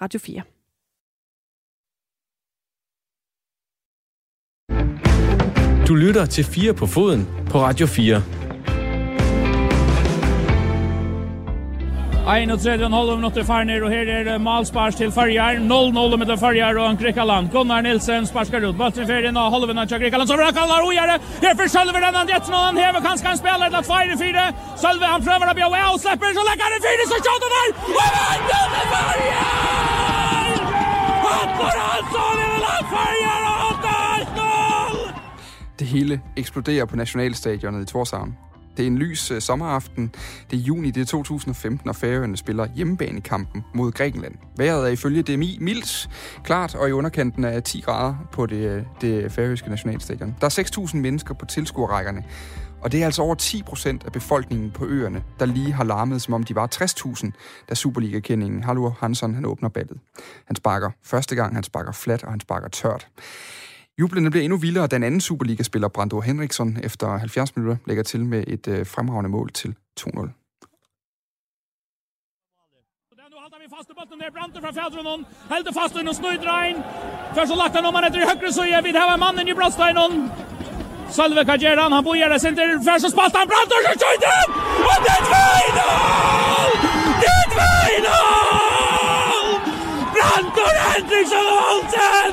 [0.00, 0.42] Radio 4.
[5.88, 8.45] Du lytter til 4 på foden på Radio 4.
[12.26, 17.50] 31,5 minutter farner, og her er malspars til Farjar, 0-0 mellom Farjar og Grekaland.
[17.52, 21.20] Gunnar Nilsen sparskar ut, bøtten ferien av halvunna til Grekaland, som rakallar og gjør det,
[21.44, 24.46] her for Sølve den andre etter, han hever kanskje han spiller til 4-4,
[24.82, 27.68] Sølve han prøver å bli away og slipper, så legger han fire, så kjøter der,
[27.94, 30.58] og han til Farjar!
[31.26, 33.58] Hattar Hansson i land Farjar, og
[34.34, 34.98] 8-0!
[35.78, 38.34] Det hele eksploderer på nationalstadionet i Torshavn.
[38.76, 40.14] Det er en lys øh, sommeraften.
[40.50, 44.34] Det er juni, det er 2015, og Færøerne spiller hjemmebane kampen mod Grækenland.
[44.56, 46.08] Vejret er ifølge DMI mildt,
[46.44, 50.36] klart og i underkanten af 10 grader på det, øh, det færøske nationalstadion.
[50.40, 52.24] Der er 6.000 mennesker på tilskuerrækkerne,
[52.80, 56.22] og det er altså over 10 procent af befolkningen på øerne, der lige har larmet,
[56.22, 57.30] som om de var 60.000,
[57.68, 59.98] da Superliga-kendingen Halvor Hansson han åbner ballet.
[60.44, 63.08] Han sparker første gang, han sparker flat, og han sparker tørt.
[64.00, 68.24] Jublen bliver endnu vildere, da den anden Superliga-spiller, Brando Henriksson, efter 70 minutter lægger til
[68.24, 70.06] med et øh, fremragende mål til 2-0.
[70.10, 70.22] Nu
[73.64, 75.26] vi fast i bollen der Brante fra Fædronen.
[75.52, 76.76] Helder fast under Snøydrein.
[77.34, 78.78] Først så lagt han om han etter i høyre søye.
[78.86, 80.12] Vi har mannen i Brandsteinen.
[81.16, 82.66] Sølve Kajeran, han, han bojer det senter.
[82.88, 84.48] Først så spalt han Brante og så skjøyte han!
[84.90, 85.80] Og det er 2-0!
[87.22, 89.15] Det er 2-0!
[90.26, 92.32] Brandt og Henriksson og Olsen!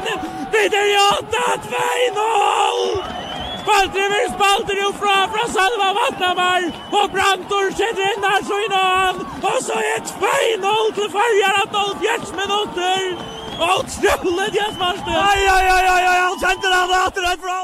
[0.54, 0.88] Det er
[1.34, 3.24] 8-2-0!
[3.64, 6.64] Spalter vi spalter jo fra fra Salva Vatnamar
[7.00, 9.16] og Brantor sitter inn der så innan
[9.50, 11.82] og så er 2-0 til Farjar at 0
[12.42, 13.00] minutter
[13.72, 17.58] Utrolig Jens Marsten Ai, ai, ai, ai, ai, han kjente den etter et bra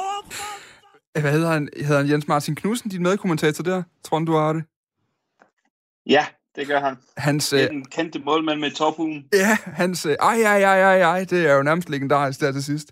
[1.21, 1.69] Hvad hedder han?
[1.85, 3.83] Hedder han Jens Martin Knudsen, din medkommentator der?
[4.05, 4.63] Tror du har det?
[6.15, 6.95] Ja, det gør han.
[7.17, 9.25] Hans, Det er øh, den kendte målmand med tophuen.
[9.33, 12.63] ja, hans, øh, ej, ej, ej, ej, ej, det er jo nærmest legendarisk der til
[12.63, 12.91] sidst.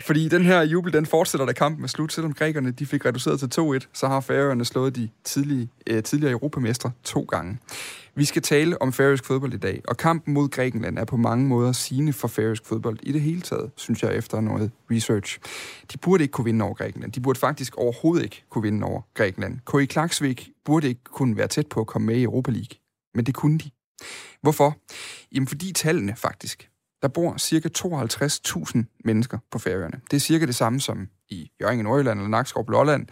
[0.00, 2.12] Fordi den her jubel, den fortsætter, da kampen er slut.
[2.12, 6.32] Selvom grækerne de fik reduceret til 2-1, så har færøerne slået de tidlige, øh, tidligere
[6.32, 7.58] europamestre to gange.
[8.14, 11.46] Vi skal tale om færøsk fodbold i dag, og kampen mod Grækenland er på mange
[11.46, 15.38] måder sigende for færøsk fodbold i det hele taget, synes jeg, efter noget research.
[15.92, 17.12] De burde ikke kunne vinde over Grækenland.
[17.12, 19.58] De burde faktisk overhovedet ikke kunne vinde over Grækenland.
[19.66, 19.84] K.I.
[19.84, 22.78] Klaksvik burde ikke kunne være tæt på at komme med i Europa League,
[23.14, 23.70] men det kunne de.
[24.42, 24.76] Hvorfor?
[25.34, 26.70] Jamen fordi tallene faktisk.
[27.02, 27.68] Der bor ca.
[27.78, 30.00] 52.000 mennesker på Færøerne.
[30.10, 33.06] Det er cirka det samme som i Jørgen i Nordjylland eller Nakskov på Lolland.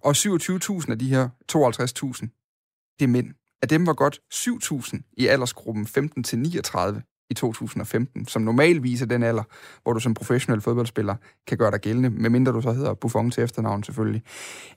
[0.00, 3.34] Og 27.000 af de her 52.000, det er mænd.
[3.62, 9.42] Af dem var godt 7.000 i aldersgruppen 15-39 i 2015, som normalvis er den alder,
[9.82, 11.14] hvor du som professionel fodboldspiller
[11.46, 14.22] kan gøre dig gældende, medmindre du så hedder Buffon til efternavn selvfølgelig.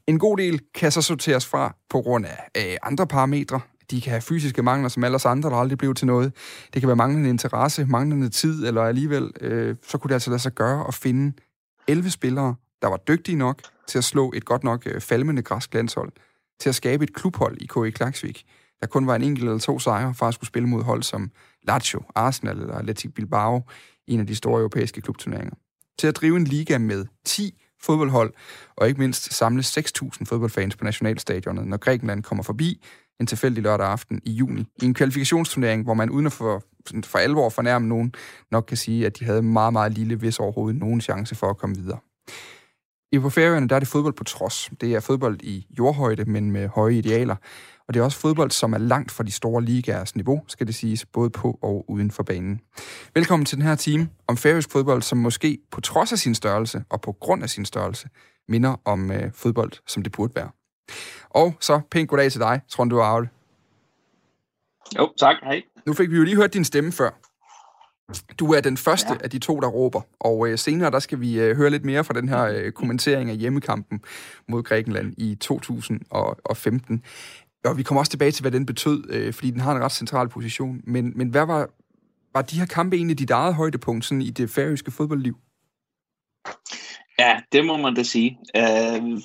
[0.08, 3.62] En god del kan så sorteres fra på grund af øh, andre parametre.
[3.92, 6.34] De kan have fysiske mangler, som alle os andre, der aldrig blev til noget.
[6.74, 10.42] Det kan være manglende interesse, manglende tid, eller alligevel, øh, så kunne det altså lade
[10.42, 11.34] sig gøre at finde
[11.88, 15.74] 11 spillere, der var dygtige nok til at slå et godt nok øh, falmende græsk
[15.74, 16.12] landshold,
[16.60, 17.92] til at skabe et klubhold i K.E.
[17.92, 18.46] Klaksvik,
[18.82, 21.32] der kun var en enkelt eller to sejre for at skulle spille mod hold som
[21.64, 23.64] Lazio, Arsenal eller Athletic Bilbao
[24.08, 25.56] i en af de store europæiske klubturneringer.
[26.00, 28.34] Til at drive en liga med 10 fodboldhold,
[28.76, 32.82] og ikke mindst samle 6.000 fodboldfans på nationalstadionet, når Grækenland kommer forbi
[33.19, 34.66] en tilfældig lørdag aften i juni.
[34.81, 36.63] I en kvalifikationsturnering, hvor man uden at for,
[37.03, 38.13] for alvor fornærme nogen,
[38.52, 41.58] nok kan sige, at de havde meget, meget lille, hvis overhovedet nogen chance for at
[41.58, 42.00] komme videre.
[43.12, 44.69] I på Færøerne, der er det fodbold på trods.
[44.81, 47.35] Det er fodbold i jordhøjde, men med høje idealer.
[47.88, 50.75] Og det er også fodbold, som er langt fra de store ligaers niveau, skal det
[50.75, 52.62] siges, både på og uden for banen.
[53.13, 56.84] Velkommen til den her team om færøsk fodbold, som måske på trods af sin størrelse
[56.90, 58.09] og på grund af sin størrelse,
[58.47, 60.50] minder om øh, fodbold, som det burde være.
[61.30, 63.28] Og så pænt goddag til dig, Trond du Aarhus.
[64.98, 65.36] Jo, tak.
[65.44, 65.62] Hej.
[65.86, 67.10] Nu fik vi jo lige hørt din stemme før.
[68.40, 69.24] Du er den første ja.
[69.24, 72.04] af de to, der råber, og øh, senere der skal vi øh, høre lidt mere
[72.04, 74.02] fra den her øh, kommentering af hjemmekampen
[74.48, 77.04] mod Grækenland i 2015.
[77.66, 79.92] Og vi kommer også tilbage til, hvad den betød, øh, fordi den har en ret
[79.92, 80.82] central position.
[80.84, 81.70] Men, men hvad var,
[82.34, 85.38] var de her kampe egentlig dit eget højdepunkt sådan i det færøske fodboldliv?
[87.20, 88.40] Ja, det må man da sige.
[88.58, 89.20] Uh,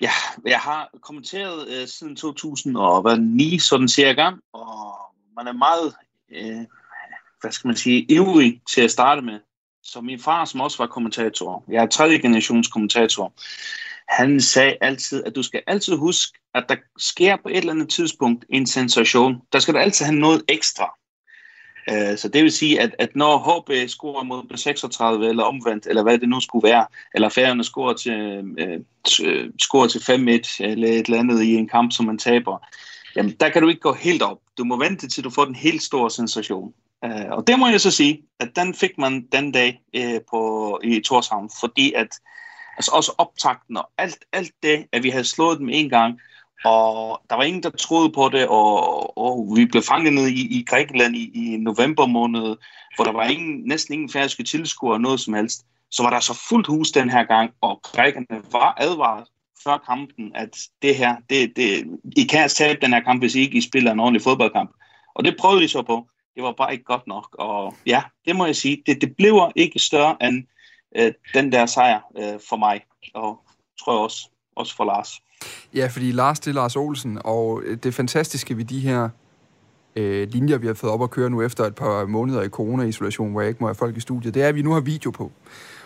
[0.00, 0.10] ja,
[0.46, 4.94] jeg har kommenteret øh, siden 2009, sådan cirka, og
[5.36, 5.94] man er meget,
[6.32, 6.66] øh,
[7.40, 9.40] hvad skal man sige, ivrig til at starte med.
[9.82, 13.32] Så min far, som også var kommentator, jeg er tredje generations kommentator,
[14.08, 17.90] han sagde altid, at du skal altid huske, at der sker på et eller andet
[17.90, 19.42] tidspunkt en sensation.
[19.52, 20.92] Der skal du altid have noget ekstra.
[21.90, 26.02] Øh, så det vil sige, at, at når HB scorer mod B36 eller omvendt, eller
[26.02, 28.12] hvad det nu skulle være, eller Færøerne scorer til,
[28.58, 28.80] øh,
[29.24, 32.58] øh scorer til 5-1 eller et eller andet i en kamp, som man taber,
[33.16, 34.38] jamen der kan du ikke gå helt op.
[34.58, 36.72] Du må vente til du får den helt store sensation.
[37.04, 40.80] Øh, og det må jeg så sige, at den fik man den dag øh, på,
[40.84, 42.08] i Torshavn, fordi at
[42.76, 46.20] altså også optakten og alt, alt det, at vi havde slået dem en gang,
[46.64, 50.58] og der var ingen, der troede på det, og, og vi blev fanget ned i,
[50.58, 52.56] i Grækenland i, i november måned,
[52.96, 55.66] hvor der var ingen, næsten ingen færdiske tilskuere noget som helst.
[55.90, 59.24] Så var der så fuldt hus den her gang, og grækerne var advaret
[59.64, 61.84] før kampen, at det her, det, det,
[62.16, 64.70] I kan altså tabe den her kamp, hvis I ikke I spiller en ordentlig fodboldkamp.
[65.14, 66.08] Og det prøvede de så på.
[66.34, 67.36] Det var bare ikke godt nok.
[67.38, 70.44] Og ja, det må jeg sige, det, det bliver ikke større end
[70.96, 72.80] øh, den der sejr øh, for mig.
[73.14, 73.40] Og
[73.80, 75.22] tror jeg også, også for Lars.
[75.74, 79.08] Ja, fordi Lars, det er Lars Olsen, og det fantastiske ved de her
[79.96, 83.30] øh, linjer, vi har fået op at køre nu efter et par måneder i corona-isolation,
[83.30, 85.10] hvor jeg ikke må have folk i studiet, det er, at vi nu har video
[85.10, 85.32] på.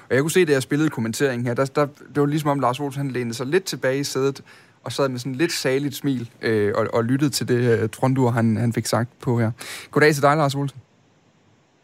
[0.08, 2.60] Og jeg kunne se, da jeg spillede kommenteringen her, der, der, det var ligesom om
[2.60, 4.42] Lars Olsen han lænede sig lidt tilbage i sædet,
[4.84, 8.30] og sad med sådan lidt saligt smil øh, og, og lyttede til det øh, Trondur,
[8.30, 9.50] han, han fik sagt på her.
[9.90, 10.78] Goddag til dig, Lars Olsen.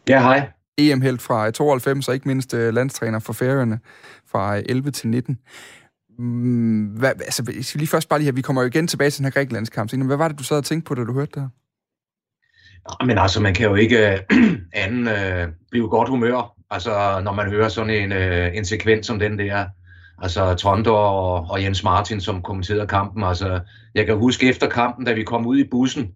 [0.08, 0.48] Ja, hej.
[0.78, 3.80] EM-helt fra 92, og ikke mindst øh, landstræner for Færøerne
[4.26, 5.38] fra 11 til 19.
[6.18, 9.18] Mm, hvad, altså, skal lige først bare lige her, vi kommer jo igen tilbage til
[9.18, 9.92] den her Grækenlandskamp.
[10.06, 11.48] Hvad var det, du sad og tænkte på, da du hørte det her?
[13.06, 14.18] Men altså, man kan jo ikke øh,
[14.84, 19.18] anden øh, blive godt humør, altså, når man hører sådan en, øh, en sekvens som
[19.18, 19.66] den der.
[20.22, 23.22] Altså, Trondor og, og Jens Martin, som kommenterede kampen.
[23.22, 23.60] Altså,
[23.94, 26.08] jeg kan huske efter kampen, da vi kom ud i bussen,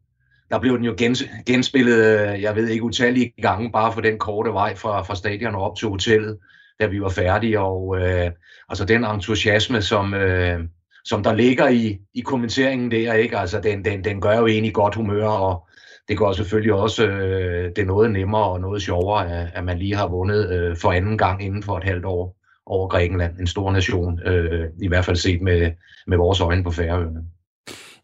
[0.50, 4.18] der blev den jo gens, genspillet, øh, jeg ved ikke, utallige gange, bare for den
[4.18, 6.38] korte vej fra, fra stadion og op til hotellet,
[6.80, 7.60] da vi var færdige.
[7.60, 8.30] Og øh,
[8.68, 10.60] altså den entusiasme, som, øh,
[11.04, 13.38] som der ligger i, i kommenteringen der, ikke?
[13.38, 15.68] Altså, den, den, den gør jo egentlig godt humør, og
[16.08, 19.96] det går selvfølgelig også øh, det noget nemmere og noget sjovere, at, at man lige
[19.96, 22.36] har vundet øh, for anden gang inden for et halvt år
[22.66, 25.70] over Grækenland, en stor nation, øh, i hvert fald set med,
[26.06, 27.20] med vores øjne på Færøerne.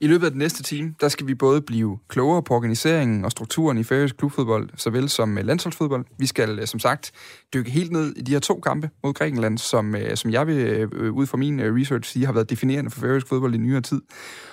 [0.00, 3.30] I løbet af den næste time, der skal vi både blive klogere på organiseringen og
[3.30, 6.04] strukturen i færøsk klubfodbold, såvel som øh, landsholdsfodbold.
[6.18, 7.12] Vi skal øh, som sagt
[7.54, 10.86] dykke helt ned i de her to kampe mod Grækenland, som, øh, som jeg vil
[11.10, 14.00] ud fra min research sige har været definerende for færøsk fodbold i nyere tid.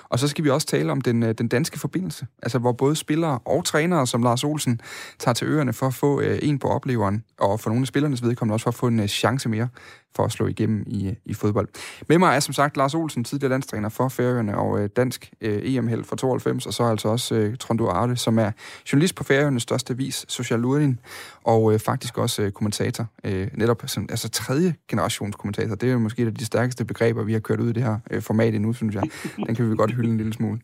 [0.09, 3.39] Og så skal vi også tale om den, den danske forbindelse, altså hvor både spillere
[3.45, 4.81] og trænere, som Lars Olsen,
[5.19, 8.55] tager til øerne for at få en på opleveren, og for nogle af spillernes vedkommende
[8.55, 9.67] også for at få en chance mere
[10.15, 11.67] for at slå igennem i, i fodbold.
[12.07, 15.61] Med mig er som sagt Lars Olsen, tidligere landstræner for Færøerne og øh, dansk øh,
[15.63, 18.51] EM-held for 92, og så altså også øh, Trondur Arde, som er
[18.91, 20.99] journalist på Færøernes største avis, Social Lurin,
[21.43, 23.05] og øh, faktisk også øh, kommentator.
[23.23, 25.75] Øh, netop som, altså tredje generations kommentator.
[25.75, 27.83] Det er jo måske et af de stærkeste begreber, vi har kørt ud i det
[27.83, 29.03] her øh, format endnu, synes jeg.
[29.47, 30.59] Den kan vi godt hylde en lille smule.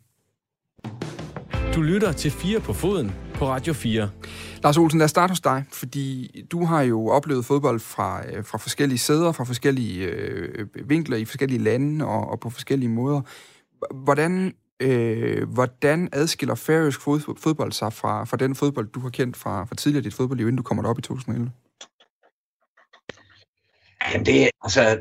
[1.74, 4.10] Du lytter til 4 på foden på Radio 4.
[4.62, 8.44] Lars Olsen, lad os starte hos dig, fordi du har jo oplevet fodbold fra, øh,
[8.44, 13.20] fra forskellige sæder, fra forskellige øh, vinkler i forskellige lande og, og på forskellige måder.
[13.94, 17.00] Hvordan, øh, hvordan adskiller færøsk
[17.38, 20.56] fodbold sig fra, fra den fodbold, du har kendt fra, fra tidligere dit fodboldliv, inden
[20.56, 21.50] du kommer op i 2011?
[24.12, 24.98] Jamen det, altså,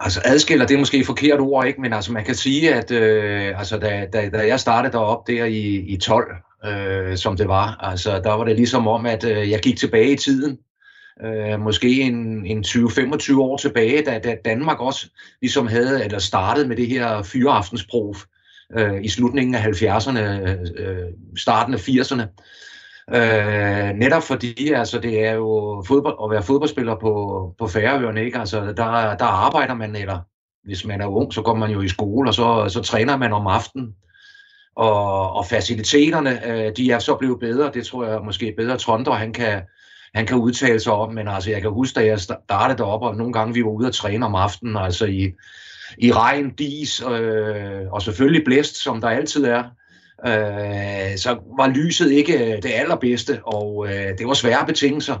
[0.00, 1.80] altså adskiller, det er måske et forkert ord, ikke?
[1.80, 5.44] men altså man kan sige, at øh, altså, da, da, da jeg startede derop der
[5.44, 6.34] i, i 12,
[6.66, 10.12] øh, som det var, altså der var det ligesom om, at øh, jeg gik tilbage
[10.12, 10.58] i tiden,
[11.24, 15.06] øh, måske en, en 20-25 år tilbage, da, da Danmark også
[15.40, 18.24] ligesom havde, eller startede med det her fyreaftensprof
[18.78, 22.22] øh, i slutningen af 70'erne, øh, øh, starten af 80'erne.
[23.14, 28.38] Øh, netop fordi altså, det er jo fodbold, at være fodboldspiller på, på Færøerne, ikke?
[28.38, 30.18] Altså, der, der arbejder man, eller
[30.64, 33.32] hvis man er ung, så går man jo i skole, og så, så træner man
[33.32, 33.94] om aftenen.
[34.76, 37.70] Og, og faciliteterne, øh, de er så blevet bedre.
[37.74, 39.62] Det tror jeg måske bedre Trondor, han kan,
[40.14, 41.14] han kan udtale sig om.
[41.14, 43.88] Men altså, jeg kan huske, da jeg startede deroppe, og nogle gange vi var ude
[43.88, 45.32] og træne om aftenen, altså i,
[45.98, 49.64] i regn, dis øh, og selvfølgelig blæst, som der altid er
[50.26, 55.16] øh, så var lyset ikke øh, det allerbedste, og øh, det var svære betingelser.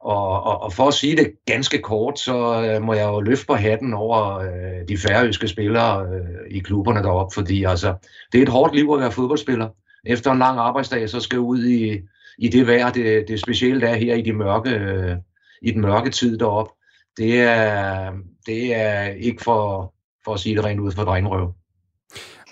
[0.00, 3.46] Og, og, og for at sige det ganske kort, så øh, må jeg jo løfte
[3.46, 7.94] på hatten over øh, de færøske spillere øh, i klubberne deroppe, fordi altså,
[8.32, 9.68] det er et hårdt liv at være fodboldspiller.
[10.06, 12.00] Efter en lang arbejdsdag, så skal jeg ud i,
[12.38, 15.16] i det vejr, det, det specielle er her i, de mørke, øh,
[15.62, 16.72] i den mørke tid deroppe.
[17.16, 18.12] Det er,
[18.46, 21.54] det er ikke for, for at sige det rent ud for drengrøv.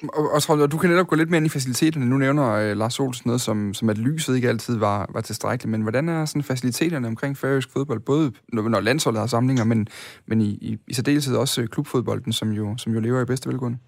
[0.08, 2.06] Og, og og du kan netop gå lidt mere ind i faciliteterne.
[2.06, 5.70] Nu nævner øh, Lars Olsen noget, som, som at lyset ikke altid var, var tilstrækkeligt.
[5.70, 8.00] Men hvordan er sådan faciliteterne omkring færøsk fodbold?
[8.00, 9.88] Både når, når landsholdet har samlinger, men,
[10.26, 13.48] men i, i, i særdeleshed også øh, klubfodbolden, som jo, som jo lever i bedste
[13.48, 13.78] velgående?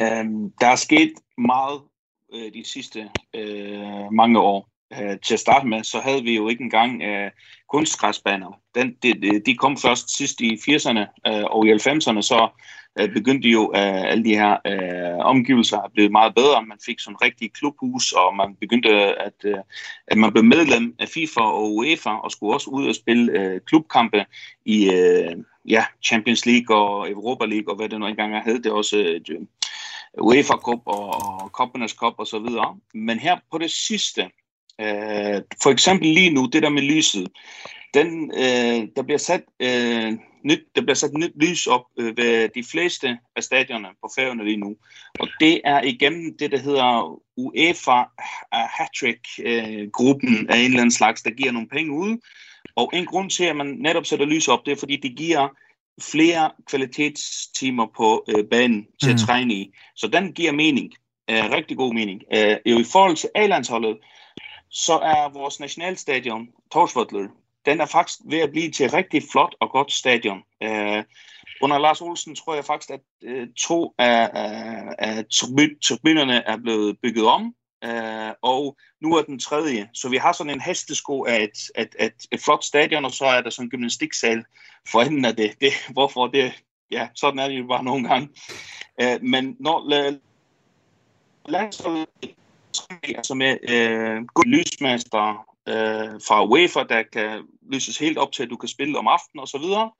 [0.00, 1.80] Um, der er sket meget
[2.34, 4.68] øh, de sidste øh, mange år.
[5.00, 7.30] Uh, til at starte med, så havde vi jo ikke engang uh,
[7.68, 8.60] kunstgræsbaner.
[8.74, 12.48] Den, de, de kom først sidst i 80'erne uh, og i 90'erne, så
[13.00, 16.66] øh, begyndte jo øh, alle de her øh, omgivelser at blive meget bedre.
[16.66, 19.58] Man fik sådan en rigtig klubhus, og man begyndte at, øh,
[20.06, 23.60] at man blev medlem af FIFA og UEFA, og skulle også ud og spille øh,
[23.60, 24.24] klubkampe
[24.64, 25.36] i øh,
[25.68, 28.58] ja, Champions League og Europa League, og hvad det nu engang hed.
[28.58, 29.40] Det er også øh,
[30.20, 31.08] UEFA Cup og,
[31.42, 32.76] og Cup og så videre.
[32.94, 34.30] Men her på det sidste,
[34.80, 37.28] øh, for eksempel lige nu, det der med lyset,
[37.94, 40.12] den, øh, der bliver sat øh,
[40.44, 44.44] nyt, der bliver sat nyt lys op øh, ved de fleste af stadionerne på færgerne
[44.44, 44.76] lige nu.
[45.20, 48.02] Og det er igennem det, der hedder UEFA
[48.52, 52.18] Hattrick-gruppen øh, af en eller anden slags, der giver nogle penge ud.
[52.76, 55.48] Og en grund til, at man netop sætter lys op, det er, fordi det giver
[56.02, 59.14] flere kvalitetstimer på øh, banen til mm.
[59.14, 59.72] at træne i.
[59.96, 60.92] Så den giver mening.
[61.30, 62.22] Øh, rigtig god mening.
[62.34, 63.96] Øh, I forhold til A-landsholdet,
[64.74, 67.28] så er vores nationalstadion, Torsvotler,
[67.66, 70.42] den er faktisk ved at blive til et rigtig flot og godt stadion.
[70.62, 71.04] Øh,
[71.62, 75.24] under Lars Olsen tror jeg faktisk, at øh, to af, af, af
[75.82, 77.54] tribunerne er blevet bygget om,
[77.84, 79.88] øh, og nu er den tredje.
[79.92, 83.24] Så vi har sådan en hestesko af et, et, et, et flot stadion, og så
[83.24, 84.44] er der sådan en gymnastiksal
[84.88, 85.60] for enden af det.
[85.60, 86.52] det hvorfor det?
[86.90, 88.28] Ja, sådan er det jo bare nogle gange.
[89.00, 89.90] Øh, men når
[91.48, 92.06] landsholdet
[93.02, 98.50] altså med øh, god lysmester, øh, fra UEFA, der kan lyses helt op til, at
[98.50, 99.90] du kan spille om aftenen og så videre.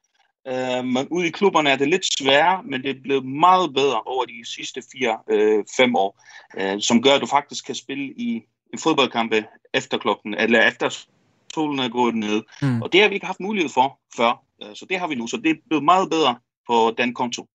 [0.49, 4.01] Øh, men ude i klubberne er det lidt sværere, men det er blevet meget bedre
[4.01, 6.23] over de sidste 4-5 øh, år,
[6.59, 11.05] øh, som gør, at du faktisk kan spille i en fodboldkampe efter klokken, eller efter
[11.55, 12.43] solen er gået ned.
[12.63, 12.83] Mm.
[12.83, 15.27] Og det har vi ikke haft mulighed for før, øh, så det har vi nu.
[15.27, 16.37] Så det er blevet meget bedre
[16.69, 17.47] på den konto.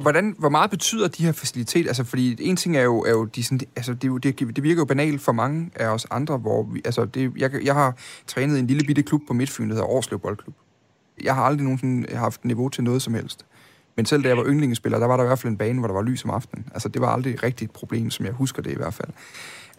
[0.00, 1.88] Hvordan, hvor meget betyder de her faciliteter?
[1.88, 4.80] Altså, fordi en ting er jo, er jo de sådan, altså, det, det, det virker
[4.80, 8.56] jo banalt for mange af os andre, hvor vi, altså, det, jeg, jeg har trænet
[8.56, 10.54] i en lille bitte klub på Midtfyn, der hedder Årslev Boldklub.
[11.24, 13.46] Jeg har aldrig nogensinde haft niveau til noget som helst.
[13.96, 15.88] Men selv da jeg var yndlingsspiller, der var der i hvert fald en bane, hvor
[15.88, 16.66] der var lys om aftenen.
[16.74, 19.08] Altså, det var aldrig rigtigt et problem, som jeg husker det i hvert fald.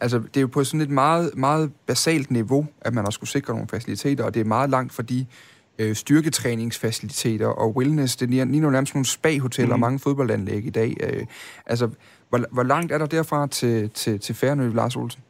[0.02, 3.30] Altså, det er jo på sådan et meget, meget basalt niveau, at man har skulle
[3.30, 5.26] sikre nogle faciliteter, og det er meget langt for de
[5.82, 8.16] øh, styrketræningsfaciliteter og wellness.
[8.16, 9.74] Det er lige nu nærmest nogle spa-hoteller mm.
[9.74, 10.98] og mange fodboldanlæg i dag.
[11.00, 11.26] Øh,
[11.66, 11.90] altså,
[12.30, 15.22] hvor, hvor langt er der derfra til, til, til Færnø, Lars Olsen?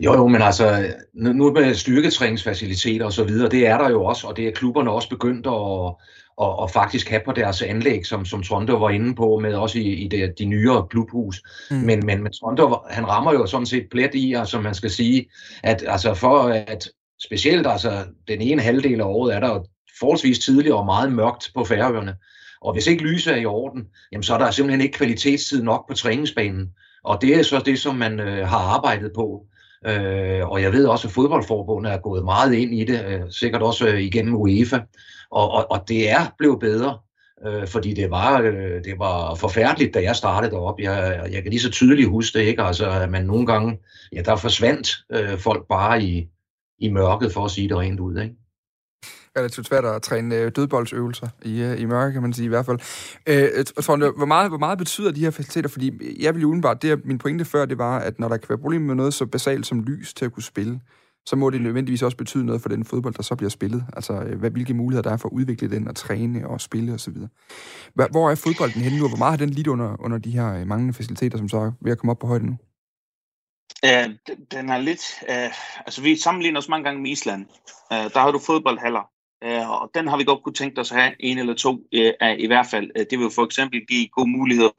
[0.00, 4.26] Jo, jo, men altså, nu med styrketræningsfaciliteter og så videre, det er der jo også,
[4.26, 5.94] og det er klubberne også begyndt at,
[6.42, 9.78] at, at faktisk have på deres anlæg, som, som Toronto var inde på, med også
[9.78, 11.42] i, i det, de nyere klubhus.
[11.70, 11.76] Mm.
[11.76, 15.26] Men, men, men Toronto, han rammer jo sådan set plet i, altså man skal sige,
[15.62, 16.88] at altså for at
[17.24, 19.64] specielt altså den ene halvdel af året er der
[19.98, 22.16] forholdsvis tidligt og meget mørkt på færøerne.
[22.60, 25.88] Og hvis ikke lyset er i orden, jamen så er der simpelthen ikke kvalitetstid nok
[25.88, 26.68] på træningsbanen.
[27.04, 29.46] Og det er så det, som man øh, har arbejdet på.
[29.86, 33.62] Øh, og jeg ved også, at fodboldforbundet er gået meget ind i det, øh, sikkert
[33.62, 34.80] også øh, igennem UEFA.
[35.30, 36.98] Og, og, og det er blevet bedre,
[37.46, 40.80] øh, fordi det var, øh, det var forfærdeligt, da jeg startede op.
[40.80, 42.62] Jeg, jeg kan lige så tydeligt huske det, ikke?
[42.62, 43.78] Altså, at man nogle gange,
[44.12, 46.28] ja, der forsvandt øh, folk bare i,
[46.80, 48.18] i mørket, for at sige det rent ud.
[48.18, 48.36] Ikke?
[49.38, 52.66] relativt svært at træne øh, dødboldsøvelser i, øh, i mørke, kan man sige i hvert
[52.66, 52.78] fald.
[53.26, 55.68] Øh, tror, hvor, meget, hvor meget betyder de her faciliteter?
[55.68, 55.92] Fordi
[56.24, 58.48] jeg vil jo udenbart, det er min pointe før, det var, at når der kan
[58.48, 60.80] være problemer med noget så basalt som lys til at kunne spille,
[61.26, 63.84] så må det nødvendigvis også betyde noget for den fodbold, der så bliver spillet.
[63.92, 66.92] Altså, øh, hvad, hvilke muligheder der er for at udvikle den og træne og spille
[66.92, 67.16] osv.
[67.94, 70.64] Hvor er fodbolden henne nu, og hvor meget har den lidt under, under de her
[70.64, 72.56] manglende faciliteter, som så er ved at komme op på højde nu?
[73.84, 74.10] Øh,
[74.50, 75.02] den er lidt...
[75.22, 77.46] Uh, altså, vi sammenligner os mange gange med Island.
[77.90, 79.10] Uh, der har du fodboldhaller.
[79.46, 82.38] Uh, og den har vi godt kunne tænke os at have en eller to uh,
[82.38, 83.06] i hvert fald.
[83.10, 84.70] Det vil for eksempel give gode muligheder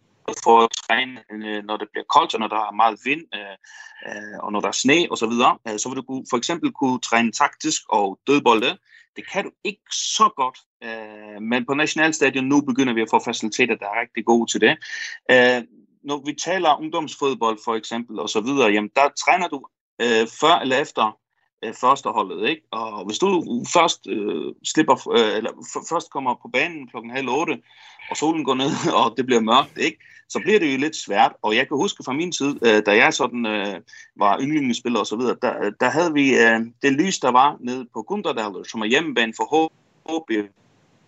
[0.44, 1.24] for at træne,
[1.64, 4.72] når det bliver koldt, og når der er meget vind, uh, og når der er
[4.72, 5.16] sne osv.
[5.16, 5.80] Så, videre.
[5.80, 8.78] så vil du for eksempel kunne træne taktisk og dødbolde.
[9.16, 13.22] Det kan du ikke så godt, uh, men på Nationalstadion nu begynder vi at få
[13.26, 14.78] faciliteter, der er rigtig gode til det.
[15.34, 19.62] Uh, når vi taler ungdomsfodbold for eksempel og så videre, jamen der træner du
[20.02, 21.18] øh, før eller efter
[21.66, 22.62] øh, førsteholdet, ikke?
[22.72, 23.44] Og hvis du
[23.74, 25.52] først øh, slipper øh, eller
[25.90, 27.62] først kommer på banen klokken halv otte,
[28.10, 29.98] og solen går ned og det bliver mørkt, ikke?
[30.30, 31.34] Så bliver det jo lidt svært.
[31.42, 33.82] Og jeg kan huske fra min tid, øh, da jeg sådan øh,
[34.16, 37.88] var yndlingsspiller og så videre, der, der havde vi øh, det lys der var nede
[37.94, 39.74] på Gunderdal, som er hjemmebane for
[40.10, 40.52] HB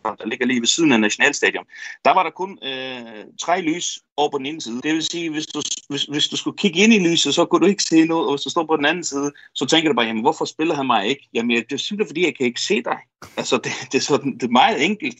[0.03, 1.65] der ligger lige ved siden af Nationalstadion,
[2.05, 4.81] der var der kun øh, tre lys over på den ene side.
[4.81, 7.61] Det vil sige, hvis du, hvis, hvis du skulle kigge ind i lyset, så kunne
[7.61, 9.95] du ikke se noget, og hvis du står på den anden side, så tænker du
[9.95, 11.29] bare, jamen hvorfor spiller han mig ikke?
[11.33, 12.97] Jamen det er simpelthen fordi, jeg kan ikke se dig.
[13.37, 15.17] Altså det, det, er, sådan, det er meget enkelt.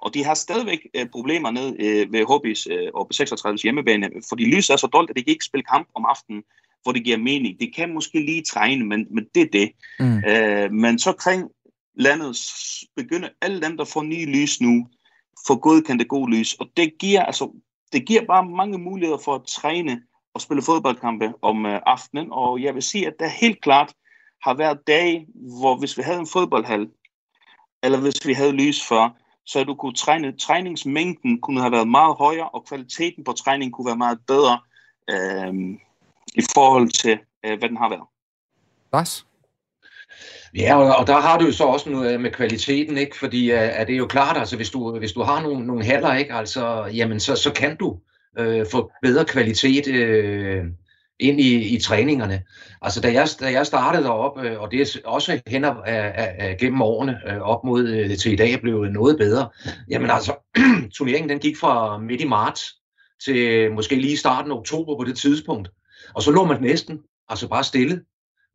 [0.00, 4.44] Og de har stadigvæk øh, problemer ned øh, ved HB's øh, og 36 hjemmebane, fordi
[4.44, 6.42] lyset er så dårligt, at de kan ikke spille kamp om aftenen,
[6.82, 7.60] hvor det giver mening.
[7.60, 9.72] Det kan måske lige træne, men, men det er det.
[10.00, 10.24] Mm.
[10.28, 11.50] Øh, men så kring
[11.94, 12.36] landet
[12.96, 14.88] begynde, alle dem, der får nye lys nu,
[15.46, 16.54] får godkendt det gode lys.
[16.54, 17.52] Og det giver, altså,
[17.92, 20.02] det giver bare mange muligheder for at træne
[20.34, 22.28] og spille fodboldkampe om øh, aftenen.
[22.32, 23.94] Og jeg vil sige, at der helt klart
[24.42, 26.88] har været dage, hvor hvis vi havde en fodboldhal,
[27.82, 32.16] eller hvis vi havde lys for, så du kunne træne, træningsmængden kunne have været meget
[32.16, 34.60] højere, og kvaliteten på træningen kunne være meget bedre
[35.10, 35.54] øh,
[36.34, 38.06] i forhold til, øh, hvad den har været.
[38.92, 39.26] Lars?
[40.54, 43.18] Ja, og, og der har du jo så også noget øh, med kvaliteten, ikke?
[43.18, 45.84] Fordi øh, er det jo klart, altså hvis du, øh, hvis du har nogle, nogle
[45.84, 46.34] haller, ikke?
[46.34, 47.98] Altså, jamen så, så kan du
[48.38, 50.64] øh, få bedre kvalitet øh,
[51.20, 52.42] ind i, i træningerne.
[52.82, 56.34] Altså da jeg, da jeg startede op, øh, og det er også hen af, af,
[56.38, 59.48] af, gennem årene øh, op mod øh, til i dag blev noget bedre.
[59.90, 60.34] Jamen altså,
[60.96, 62.74] turneringen den gik fra midt i marts
[63.24, 65.68] til måske lige starten af oktober på det tidspunkt.
[66.14, 68.00] Og så lå man næsten, altså bare stille.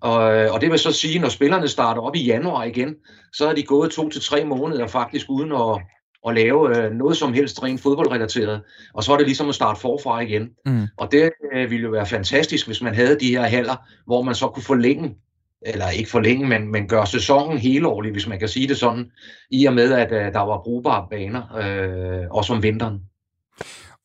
[0.01, 2.95] Og, øh, og det vil så sige, når spillerne starter op i januar igen,
[3.33, 5.81] så er de gået to til tre måneder faktisk uden at,
[6.27, 8.61] at lave øh, noget som helst rent fodboldrelateret.
[8.93, 10.49] Og så er det ligesom at starte forfra igen.
[10.65, 10.87] Mm.
[10.97, 13.75] Og det øh, ville jo være fantastisk, hvis man havde de her haller,
[14.05, 15.15] hvor man så kunne forlænge,
[15.61, 19.11] eller ikke forlænge, men, men gøre sæsonen helårlig, hvis man kan sige det sådan,
[19.51, 22.99] i og med, at øh, der var brugbare baner, øh, også om vinteren.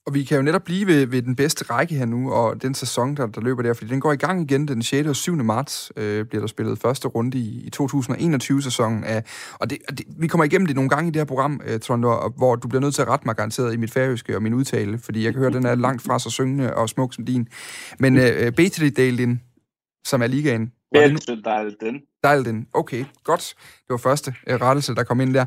[0.07, 2.75] Og vi kan jo netop blive ved, ved den bedste række her nu, og den
[2.75, 5.09] sæson, der, der løber der, fordi den går i gang igen den 6.
[5.09, 5.35] og 7.
[5.37, 9.05] marts, øh, bliver der spillet første runde i, i 2021-sæsonen.
[9.05, 11.81] Af, og det, det, vi kommer igennem det nogle gange i det her program, øh,
[11.81, 14.55] Trondor, hvor du bliver nødt til at rette mig garanteret i mit færøske og min
[14.55, 17.49] udtale, fordi jeg kan høre, den er langt fra så syngende og smuk som din.
[17.99, 19.39] Men øh, Beteli-delen,
[20.07, 22.03] som er ligaen, Beteli-delen.
[22.25, 22.67] Dejlen.
[22.75, 23.55] Okay, godt.
[23.59, 25.45] Det var første uh, rettelse, der kom ind der.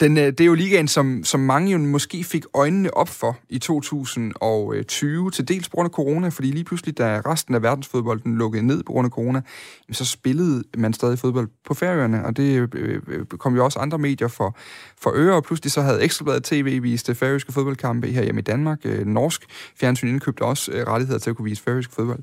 [0.00, 3.38] Den, uh, det er jo ligaen, som, som mange jo måske fik øjnene op for
[3.48, 8.38] i 2020, til dels på grund af corona, fordi lige pludselig, da resten af verdensfodbolden
[8.38, 9.42] lukkede ned på grund af corona,
[9.92, 14.28] så spillede man stadig fodbold på færøerne, og det uh, kom jo også andre medier
[14.28, 14.56] for,
[15.00, 18.78] for øre, og pludselig så havde Ekstrabladet TV vist færøske fodboldkampe her hjemme i Danmark.
[18.84, 19.44] Uh, norsk
[19.80, 22.20] fjernsyn indkøbte også uh, rettigheder til at kunne vise færøsk fodbold.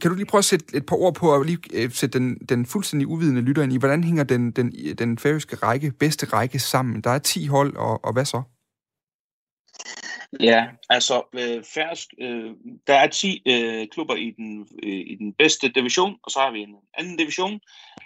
[0.00, 2.36] Kan du lige prøve at sætte et par ord på, og lige øh, sætte den,
[2.48, 6.58] den fuldstændig uvidende lytter ind i, hvordan hænger den, den, den færøske række, bedste række
[6.58, 7.00] sammen?
[7.00, 8.42] Der er 10 hold, og, og hvad så?
[10.40, 12.50] Ja, altså øh, færøsk, øh,
[12.86, 16.50] der er 10 øh, klubber i den, øh, i den bedste division, og så har
[16.52, 17.60] vi en anden division.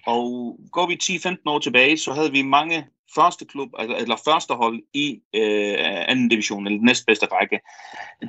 [0.06, 4.82] Og går vi 10-15 år tilbage, så havde vi mange første klub, eller første hold
[4.92, 5.76] i øh,
[6.08, 7.60] anden division, eller næstbedste række.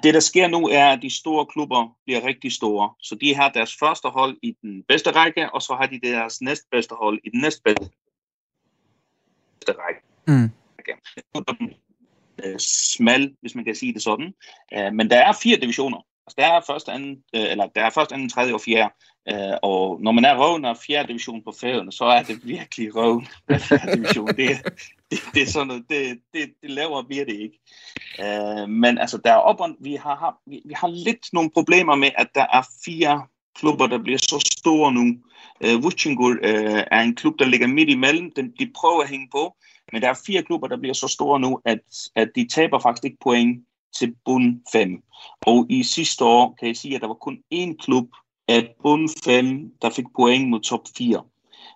[0.03, 2.93] Det, der sker nu, er, at de store klubber bliver rigtig store.
[3.01, 6.41] Så de har deres første hold i den bedste række, og så har de deres
[6.41, 7.89] næstbedste hold i den næstbedste
[9.67, 10.01] række.
[10.27, 10.49] Mm.
[12.59, 14.33] Smal, hvis man kan sige det sådan.
[14.73, 16.05] Øh, men der er fire divisioner.
[16.27, 18.93] Altså, der er først, anden, øh, eller der er først, anden, tredje og fjerde.
[19.29, 22.95] Øh, og når man er røven af fjerde division på færøerne, så er det virkelig
[22.95, 24.27] røven af fjerde division.
[24.27, 24.49] Det,
[25.11, 27.59] det, det er sådan noget, det, det, det lavere bliver det ikke.
[28.19, 31.95] Øh, men altså, der er op, vi har, har, vi, vi har lidt nogle problemer
[31.95, 35.17] med, at der er fire klubber, der bliver så store nu.
[35.63, 38.31] Øh, Wuchingur øh, er en klub, der ligger midt imellem.
[38.35, 39.55] Den, de prøver at hænge på,
[39.91, 41.79] men der er fire klubber, der bliver så store nu, at,
[42.15, 43.65] at de taber faktisk ikke point
[43.99, 45.03] til bund 5.
[45.41, 48.07] Og i sidste år kan jeg sige, at der var kun én klub
[48.47, 51.23] af bund 5, der fik point mod top 4.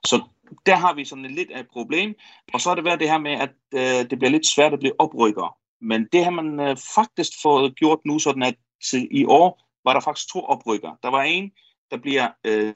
[0.05, 0.21] Så
[0.65, 2.15] der har vi sådan lidt af et problem.
[2.53, 4.79] Og så er det været det her med, at øh, det bliver lidt svært at
[4.79, 5.57] blive oprykker.
[5.81, 8.55] Men det har man øh, faktisk fået gjort nu, sådan at
[8.91, 10.91] til i år var der faktisk to oprykker.
[11.03, 11.51] Der var en,
[11.91, 12.73] der bliver øh,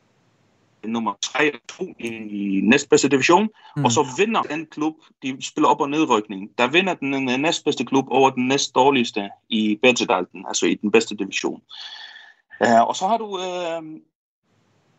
[0.84, 3.86] nummer 3 og 2 i næstbedste division, mm.
[3.86, 7.86] og så vinder den klub, de spiller op- og nedrykning, der vinder den øh, næstbedste
[7.86, 11.62] klub over den næst dårligste i Bedjedalten, altså i den bedste division.
[12.66, 14.00] Uh, og så har du uh,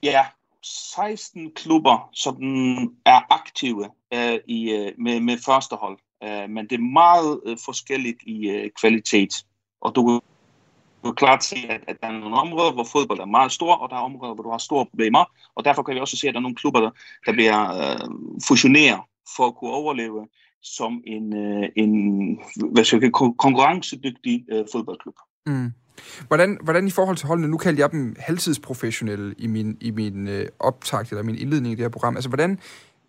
[0.03, 0.25] ja,
[0.63, 2.37] 16 klubber, som
[3.05, 7.57] er aktive uh, i, uh, med, med første hold, uh, men det er meget uh,
[7.65, 9.45] forskelligt i uh, kvalitet,
[9.81, 10.21] og du
[11.05, 13.75] du kan klart se, at, at der er nogle områder, hvor fodbold er meget stor,
[13.75, 15.25] og der er områder, hvor du har store problemer.
[15.55, 16.91] Og derfor kan vi også se, at der er nogle klubber, der,
[17.27, 18.11] der bliver øh,
[18.49, 19.01] fusioneret
[19.37, 20.29] for at kunne overleve
[20.63, 21.93] som en, øh, en
[22.73, 25.15] hvad skal jeg, konkurrencedygtig øh, fodboldklub.
[25.47, 25.73] Mm.
[26.27, 30.29] Hvordan, hvordan i forhold til holdene, nu kalder jeg dem halvtidsprofessionelle i min, i min
[30.29, 32.59] øh, optakt eller min indledning i det her program, altså hvordan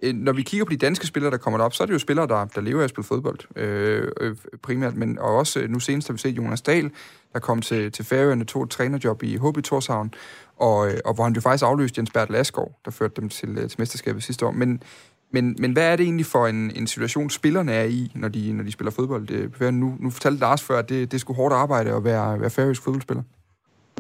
[0.01, 1.99] Øh, når vi kigger på de danske spillere, der kommer op, så er det jo
[1.99, 5.69] spillere, der, der lever af at spille fodbold øh, øh, primært, men og også øh,
[5.69, 6.91] nu senest har vi set Jonas Dahl,
[7.33, 10.13] der kom til, til Færøerne, tog et trænerjob i HB Torshavn,
[10.57, 13.55] og, øh, og hvor han jo faktisk afløste Jens Bert Lasgaard, der førte dem til,
[13.69, 14.51] til mesterskabet sidste år.
[14.51, 14.83] Men,
[15.31, 18.53] men, men hvad er det egentlig for en, en situation, spillerne er i, når de,
[18.53, 19.71] når de spiller fodbold?
[19.71, 22.83] Nu, nu fortalte Lars før, at det, det skulle hårdt arbejde at være, være færøsk
[22.83, 23.23] fodboldspiller.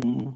[0.03, 0.31] Mm.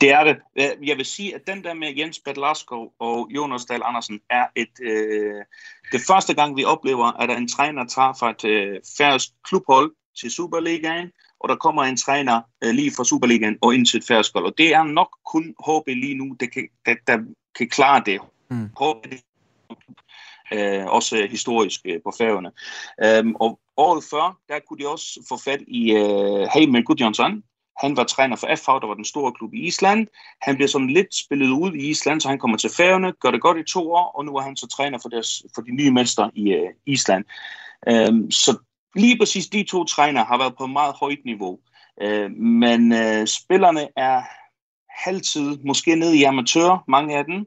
[0.00, 0.36] Det er det.
[0.82, 4.80] Jeg vil sige, at den der med Jens Bedlarskov og Jonas Dahl Andersen er et,
[4.82, 5.44] øh,
[5.92, 10.30] det første gang, vi oplever, at en træner tager fra et øh, færøsk klubhold til
[10.30, 14.32] Superligaen, og der kommer en træner øh, lige fra Superligaen og ind til et færøsk
[14.34, 14.46] hold.
[14.46, 17.18] Og det er nok kun HB lige nu, der kan, der, der
[17.58, 18.20] kan klare det.
[18.50, 18.66] Mm.
[18.66, 19.06] HB
[20.52, 22.50] øh, også historisk øh, på færgerne.
[23.20, 27.42] Um, og året før, der kunne de også få fat i øh, Heimel Gudjonsson.
[27.82, 30.06] Han var træner for FH, der var den store klub i Island.
[30.42, 33.40] Han bliver sådan lidt spillet ud i Island, så han kommer til færgerne, gør det
[33.40, 35.90] godt i to år, og nu er han så træner for, deres, for de nye
[35.90, 37.24] mester i øh, Island.
[37.88, 38.58] Øhm, så
[38.94, 41.58] lige præcis de to træner har været på et meget højt niveau.
[42.02, 44.22] Øh, men øh, spillerne er
[45.04, 47.46] halvtid, måske nede i amatør, mange af dem,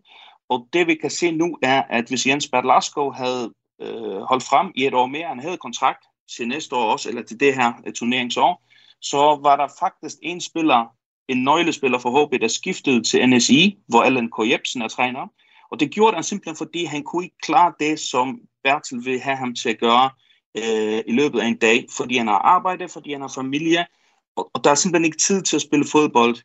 [0.50, 4.43] og det vi kan se nu er, at hvis Jens Bert Lasko havde øh, holdt
[4.43, 6.06] frem i et år mere, han havde kontrakt
[6.38, 8.62] til næste år også, eller til det her uh, turneringsår,
[9.10, 10.86] så var der faktisk en spiller,
[11.28, 14.50] en nøglespiller for HB, der skiftede til NSI, hvor Allan K.
[14.50, 15.28] Jebsen er træner.
[15.72, 19.36] Og det gjorde han simpelthen, fordi han kunne ikke klare det, som Bertel vil have
[19.36, 20.10] ham til at gøre
[20.58, 23.86] øh, i løbet af en dag, fordi han har arbejde, fordi han har familie,
[24.36, 26.36] og, og der er simpelthen ikke tid til at spille fodbold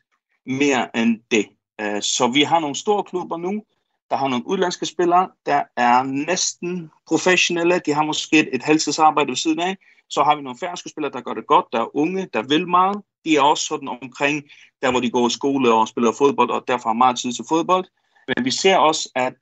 [0.45, 1.45] mere end det.
[1.81, 3.63] Øh, så vi har nogle store klubber nu,
[4.09, 9.29] der har nogle udlandske spillere, der er næsten professionelle, de har måske et, et halvtidsarbejde
[9.29, 9.77] ved siden af.
[10.11, 12.67] Så har vi nogle færøske spillere, der gør det godt, der er unge, der vil
[12.67, 12.97] meget.
[13.25, 14.43] De er også sådan omkring,
[14.81, 17.45] der hvor de går i skole og spiller fodbold, og derfor har meget tid til
[17.49, 17.85] fodbold.
[18.27, 19.41] Men vi ser også, at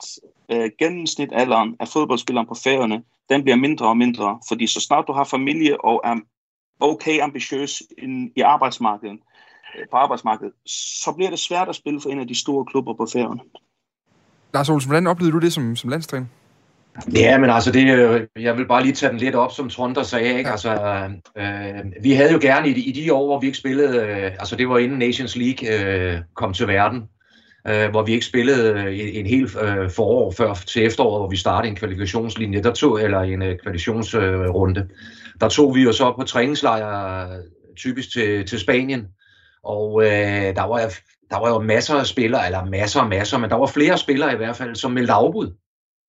[0.51, 5.13] øh, gennemsnitalderen af fodboldspilleren på færøerne, den bliver mindre og mindre, fordi så snart du
[5.13, 6.15] har familie og er
[6.79, 7.83] okay ambitiøs
[8.35, 9.19] i arbejdsmarkedet,
[9.77, 10.53] øh, på arbejdsmarkedet,
[11.03, 13.41] så bliver det svært at spille for en af de store klubber på færøerne.
[14.53, 16.25] Lars Olsen, hvordan oplevede du det som, som landstræner?
[17.15, 20.03] Ja, men altså, det, øh, jeg vil bare lige tage den lidt op, som Trond
[20.03, 20.37] sagde.
[20.37, 20.49] Ikke?
[20.49, 20.73] Altså,
[21.37, 24.31] øh, vi havde jo gerne i de, i de år, hvor vi ikke spillede, øh,
[24.39, 27.03] altså det var inden Nations League øh, kom til verden,
[27.67, 31.29] øh, hvor vi ikke spillede øh, en, en hel øh, forår før til efteråret, hvor
[31.29, 34.81] vi startede en kvalifikationslinje, der tog, eller en øh, kvalifikationsrunde.
[34.81, 34.87] Øh,
[35.41, 37.27] der tog vi jo så på træningslejr
[37.77, 39.07] typisk til, til Spanien,
[39.63, 40.93] og øh, der var
[41.29, 44.33] der var jo masser af spillere, eller masser og masser, men der var flere spillere
[44.33, 45.53] i hvert fald, som meldte afbud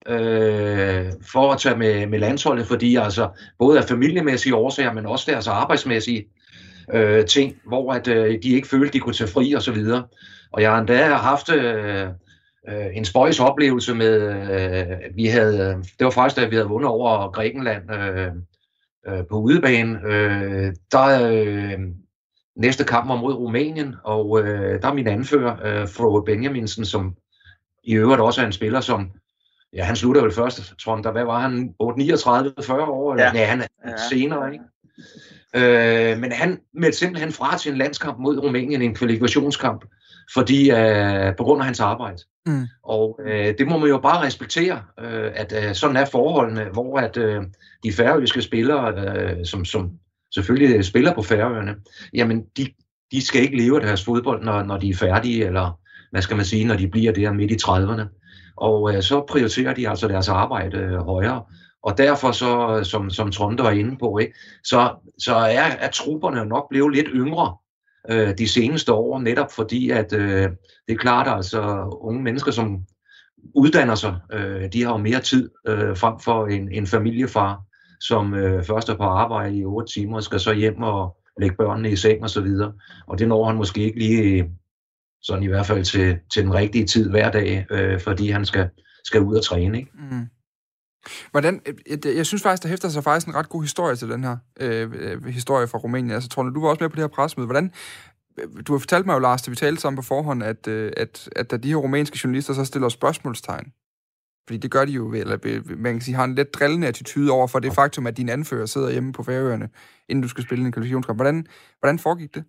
[0.07, 5.31] øh, for at tage med, med landsholdet, fordi altså både af familiemæssige årsager, men også
[5.31, 6.25] deres arbejdsmæssige
[6.93, 10.03] øh, ting, hvor at øh, de ikke følte, de kunne tage fri og så videre.
[10.51, 12.07] Og jeg har endda haft øh,
[12.69, 16.69] øh, en spøjs oplevelse med, øh, vi havde, øh, det var faktisk da vi havde
[16.69, 18.27] vundet over Grækenland øh,
[19.07, 21.79] øh, på udebane, øh, der øh,
[22.55, 27.15] næste kamp var mod Rumænien, og øh, der er min anfører, øh, Frode Benjaminsen, som
[27.83, 29.11] i øvrigt også er en spiller, som,
[29.73, 33.25] ja, han slutter vel først, tror jeg, der, hvad var han, 39, 40 år, eller,
[33.25, 33.39] ja.
[33.39, 33.93] ja, han er ja.
[34.09, 34.63] senere, ikke?
[35.55, 39.85] Øh, men han meldte simpelthen fra til en landskamp mod Rumænien, en kvalifikationskamp,
[40.33, 42.17] fordi øh, på grund af hans arbejde.
[42.45, 42.67] Mm.
[42.83, 46.99] Og øh, det må man jo bare respektere, øh, at øh, sådan er forholdene, hvor
[46.99, 47.41] at øh,
[47.83, 49.91] de færøske spillere, øh, som, som
[50.33, 51.75] selvfølgelig spiller på Færøerne,
[52.13, 52.67] jamen de,
[53.11, 55.79] de skal ikke leve af deres fodbold, når, når de er færdige, eller
[56.11, 58.20] hvad skal man sige, når de bliver der midt i 30'erne.
[58.61, 61.43] Og øh, så prioriterer de altså deres arbejde øh, højere.
[61.83, 65.89] Og derfor så, øh, som, som Trond var inde på, ikke, så, så er, er
[65.89, 67.55] trupperne nok blevet lidt yngre
[68.09, 70.49] øh, de seneste år, netop fordi, at øh,
[70.87, 72.79] det er klart, at altså, unge mennesker, som
[73.55, 77.61] uddanner sig, øh, de har jo mere tid øh, frem for en, en familiefar,
[77.99, 81.55] som øh, først er på arbejde i 8 timer og skal så hjem og lægge
[81.55, 82.73] børnene i seng og så videre.
[83.07, 84.51] Og det når han måske ikke lige
[85.23, 88.69] sådan i hvert fald til, til den rigtige tid hver dag, øh, fordi han skal,
[89.03, 89.77] skal ud og træne.
[89.77, 89.91] Ikke?
[89.93, 90.25] Mm.
[91.31, 94.23] Hvordan, jeg, jeg synes faktisk, der hæfter sig faktisk en ret god historie til den
[94.23, 96.11] her øh, øh historie fra Rumænien.
[96.11, 97.45] Altså, tror du var også med på det her pressemøde.
[97.45, 97.71] Hvordan,
[98.67, 101.29] du har fortalt mig jo, Lars, da vi talte sammen på forhånd, at, øh, at,
[101.35, 103.73] at da de her rumænske journalister så stiller spørgsmålstegn
[104.47, 105.37] fordi det gør de jo, eller
[105.77, 108.65] man kan sige, har en lidt drillende attitude over for det faktum, at din anfører
[108.65, 109.69] sidder hjemme på Færøerne,
[110.09, 111.17] inden du skal spille en kvalifikationskamp.
[111.17, 111.45] Hvordan,
[111.79, 112.43] hvordan foregik det?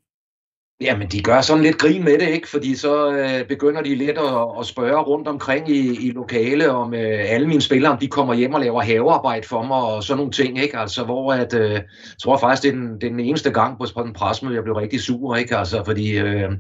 [0.80, 2.48] Jamen, de gør sådan lidt grin med det, ikke?
[2.48, 6.94] Fordi så øh, begynder de lidt at, at spørge rundt omkring i, i lokale, om
[6.94, 10.16] øh, alle mine spillere, om de kommer hjem og laver havearbejde for mig og sådan
[10.16, 10.78] nogle ting, ikke?
[10.78, 11.84] Altså, hvor at, øh, jeg
[12.22, 14.62] tror faktisk, det er, den, det er den eneste gang på, på den presmøde, jeg
[14.62, 15.56] blev rigtig sur, ikke?
[15.56, 16.50] Altså, fordi, øh,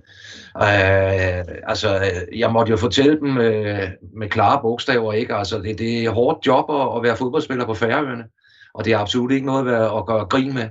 [0.56, 2.00] øh, altså,
[2.36, 5.34] jeg måtte jo fortælle dem øh, med klare bogstaver, ikke?
[5.34, 8.24] Altså, det, det er hårdt job at, at være fodboldspiller på Færøerne,
[8.74, 10.68] og det er absolut ikke noget at, være, at gøre grin med.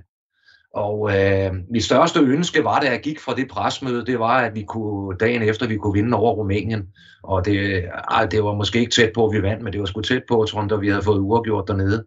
[0.73, 4.55] Og øh, mit største ønske var, da jeg gik fra det presmøde, det var, at
[4.55, 6.87] vi kunne dagen efter, vi kunne vinde over Rumænien.
[7.23, 9.85] Og det, ej, det var måske ikke tæt på, at vi vandt, men det var
[9.85, 12.05] sgu tæt på, tror jeg, vi havde fået uafgjort dernede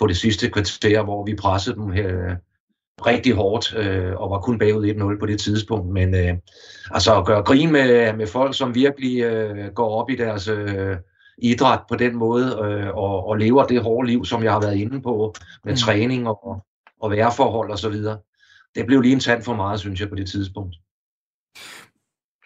[0.00, 2.36] på det sidste kvarter, hvor vi pressede dem her
[3.06, 5.92] rigtig hårdt øh, og var kun bagud 1-0 på det tidspunkt.
[5.92, 6.34] Men øh,
[6.90, 10.96] altså at gøre grin med, med folk, som virkelig øh, går op i deres øh,
[11.38, 14.76] idræt på den måde øh, og, og lever det hårde liv, som jeg har været
[14.76, 15.76] inde på med mm.
[15.76, 16.64] træning og,
[17.00, 18.18] og værforhold og så videre.
[18.74, 20.76] Det blev lige en tand for meget, synes jeg, på det tidspunkt.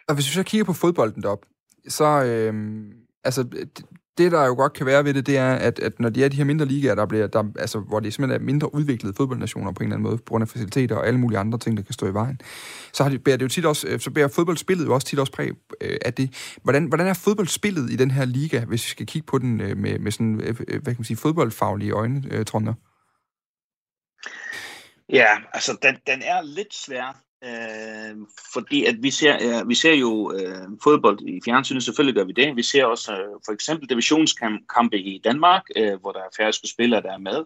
[0.09, 1.47] Og hvis vi så kigger på fodbolden derop,
[1.89, 2.85] så øh,
[3.25, 3.67] altså,
[4.19, 6.29] det, der jo godt kan være ved det, det er, at, at når de er
[6.29, 9.73] de her mindre ligaer, der bliver, der, altså, hvor det simpelthen er mindre udviklede fodboldnationer
[9.73, 11.83] på en eller anden måde, på grund af faciliteter og alle mulige andre ting, der
[11.83, 12.41] kan stå i vejen,
[12.93, 15.19] så har de, bærer det jo tit også, øh, så bærer fodboldspillet jo også tit
[15.19, 16.57] også præg øh, af det.
[16.63, 19.77] Hvordan, hvordan er fodboldspillet i den her liga, hvis vi skal kigge på den øh,
[19.77, 22.75] med, med sådan, øh, øh, hvad kan man sige, fodboldfaglige øjne, Tronder?
[25.09, 28.17] Ja, altså den, den er lidt svær, Øh,
[28.53, 32.33] fordi at vi ser, øh, vi ser jo øh, fodbold i fjernsynet, selvfølgelig gør vi
[32.33, 32.57] det.
[32.57, 37.03] Vi ser også øh, for eksempel divisionskampe i Danmark, øh, hvor der er færøske spillere,
[37.03, 37.45] der er med.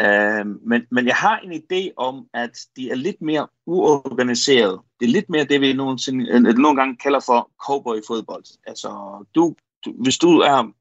[0.00, 4.80] Øh, men, men jeg har en idé om, at de er lidt mere uorganiseret.
[5.00, 8.44] Det er lidt mere det, vi nogensinde, øh, nogle gange kalder for cowboy-fodbold.
[8.66, 8.88] Altså,
[9.34, 10.72] du, du, hvis du er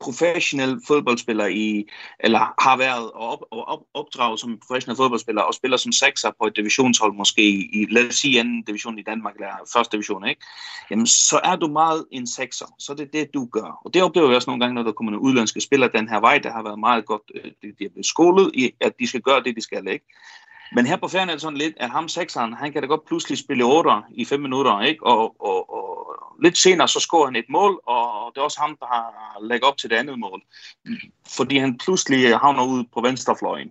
[0.00, 1.88] professionel fodboldspiller i,
[2.20, 6.30] eller har været og, op, og op, opdraget som professionel fodboldspiller og spiller som sekser
[6.40, 10.28] på et divisionshold måske i, lad os sige anden division i Danmark eller første division,
[10.28, 10.42] ikke?
[10.90, 12.66] Jamen, så er du meget en sekser.
[12.78, 13.80] Så det er det, du gør.
[13.84, 16.20] Og det oplever jeg også nogle gange, når der kommer nogle udlandske spillere den her
[16.20, 19.06] vej, der har været meget godt, øh, de, de er blevet skolet i, at de
[19.06, 20.04] skal gøre det, de skal, ikke?
[20.72, 23.06] Men her på ferien er det sådan lidt, at ham sekseren, han kan da godt
[23.06, 25.06] pludselig spille 8 i 5 minutter, ikke?
[25.06, 25.88] Og, og, og
[26.42, 29.64] lidt senere så scorer han et mål, og det er også ham, der har lagt
[29.64, 30.42] op til det andet mål.
[31.36, 33.70] Fordi han pludselig havner ud på venstrefløjen.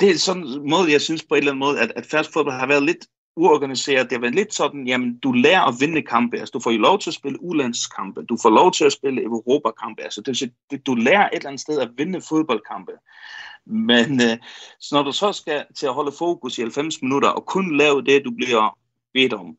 [0.00, 2.32] Det er sådan en måde, jeg synes på en eller anden måde, at, at fast
[2.32, 4.10] fodbold har været lidt uorganiseret.
[4.10, 6.38] Det har været lidt sådan, jamen du lærer at vinde kampe.
[6.38, 8.22] Altså du får jo lov til at spille ulandskampe.
[8.22, 10.02] Du får lov til at spille Europakampe.
[10.02, 12.92] Altså det, det, du lærer et eller andet sted at vinde fodboldkampe.
[13.66, 14.38] Men øh,
[14.80, 18.02] så når du så skal til at holde fokus i 90 minutter og kun lave
[18.02, 18.78] det, du bliver
[19.14, 19.56] bedt om,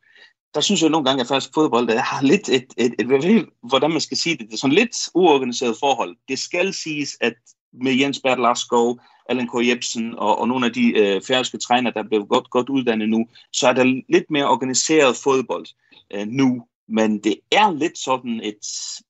[0.53, 3.45] der synes jeg nogle gange, at faktisk fodbold det har lidt et, et, et, et,
[3.63, 6.15] hvordan man skal sige det, det er sådan lidt uorganiseret forhold.
[6.27, 7.33] Det skal siges, at
[7.73, 9.67] med Jens Bert Larskov, Allan K.
[9.67, 13.27] Jebsen og, og nogle af de øh, færøske træner, der blev godt, godt uddannet nu,
[13.53, 15.65] så er der lidt mere organiseret fodbold
[16.13, 18.59] øh, nu, men det er lidt sådan et,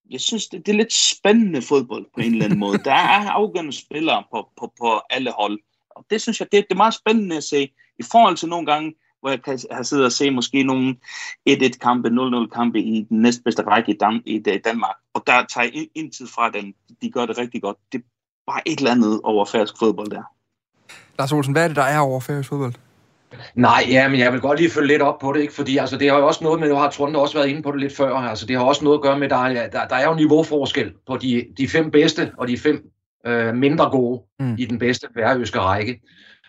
[0.09, 2.77] jeg synes, det, det er lidt spændende fodbold på en eller anden måde.
[2.77, 5.59] Der er afgørende spillere på, på, på alle hold,
[5.89, 8.65] og det synes jeg, det, det er meget spændende at se, i forhold til nogle
[8.65, 10.95] gange, hvor jeg kan have siddet og se måske nogle
[11.49, 16.27] 1-1-kampe, 0-0-kampe i den næstbedste række i, Dan- i Danmark, og der tager jeg indtil
[16.27, 16.73] fra den.
[17.01, 17.77] de gør det rigtig godt.
[17.91, 18.03] Det er
[18.47, 20.23] bare et eller andet over færøsk fodbold der.
[21.19, 22.73] Lars Olsen, hvad er det, der er over færøsk fodbold?
[23.55, 25.53] Nej, ja, men jeg vil godt lige følge lidt op på det, ikke?
[25.53, 27.71] fordi altså, det har jo også noget med, nu har Trunde også været inde på
[27.71, 30.07] det lidt før, altså det har også noget at gøre med, der, der, der er
[30.07, 32.83] jo niveauforskel på de, de fem bedste og de fem
[33.27, 34.55] øh, mindre gode mm.
[34.59, 36.01] i den bedste færøske række.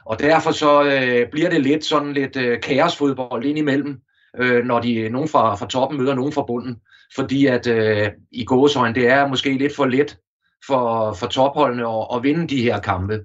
[0.05, 4.01] Og derfor så øh, bliver det lidt sådan lidt øh, kaosfodbold indimellem,
[4.39, 6.77] øh, når de nogen fra, fra toppen møder nogen fra bunden.
[7.15, 10.19] Fordi at øh, i gåsøjne, det er måske lidt for let
[10.67, 13.21] for, for topholdene at, at vinde de her kampe.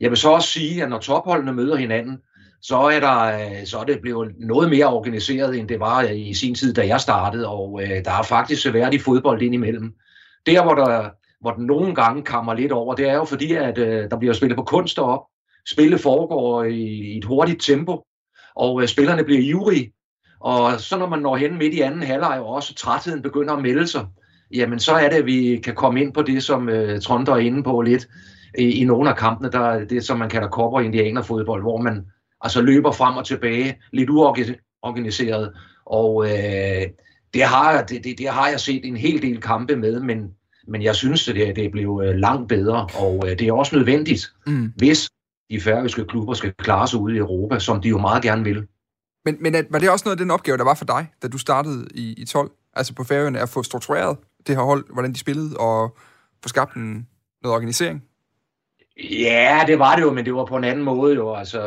[0.00, 2.18] Jeg vil så også sige, at når topholdene møder hinanden,
[2.62, 6.18] så er, der, øh, så er det blevet noget mere organiseret, end det var øh,
[6.18, 9.94] i sin tid, da jeg startede, og øh, der er faktisk været i fodbold indimellem.
[10.46, 13.78] Der, hvor, der, hvor den nogle gange kammer lidt over, det er jo fordi, at
[13.78, 15.20] øh, der bliver spillet på kunst op.
[15.70, 18.02] Spillet foregår i, i et hurtigt tempo,
[18.56, 19.92] og øh, spillerne bliver ivrige.
[20.40, 23.62] Og så når man når hen midt i anden halvleg, og også trætheden begynder at
[23.62, 24.06] melde sig,
[24.54, 27.36] jamen så er det, at vi kan komme ind på det, som øh, Trond er
[27.36, 28.08] inde på lidt
[28.58, 32.04] i, i nogle af kampene, der det, som man kalder kopper indianerfodbold, hvor man
[32.40, 35.52] altså løber frem og tilbage, lidt uorganiseret,
[35.86, 36.86] og øh,
[37.34, 40.34] det, har, det, det, det har jeg set en hel del kampe med, men,
[40.68, 43.76] men jeg synes, at det, det blev øh, langt bedre, og øh, det er også
[43.76, 44.72] nødvendigt, mm.
[44.76, 45.10] hvis
[45.50, 48.66] de færøske klubber skal klare sig ude i Europa, som de jo meget gerne vil.
[49.24, 51.38] Men, men var det også noget af den opgave, der var for dig, da du
[51.38, 52.50] startede i, i 12?
[52.74, 55.96] Altså på Færøerne, at få struktureret det her hold, hvordan de spillede, og
[56.42, 57.08] få skabt en,
[57.42, 58.02] noget organisering?
[59.02, 61.34] Ja, det var det jo, men det var på en anden måde jo.
[61.34, 61.60] Altså,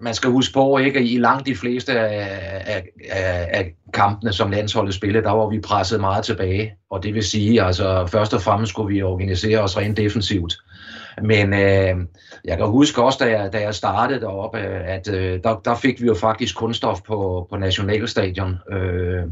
[0.00, 4.32] man skal huske på, ikke, at i langt de fleste af, af, af, af kampene,
[4.32, 6.74] som landsholdet spillede, der var vi presset meget tilbage.
[6.90, 10.54] Og det vil sige, altså først og fremmest skulle vi organisere os rent defensivt.
[11.22, 11.96] Men øh,
[12.44, 16.02] jeg kan huske også, da jeg, da jeg startede deroppe, at øh, der, der fik
[16.02, 18.58] vi jo faktisk kunststof på, på Nationalstadion.
[18.72, 19.22] Øh,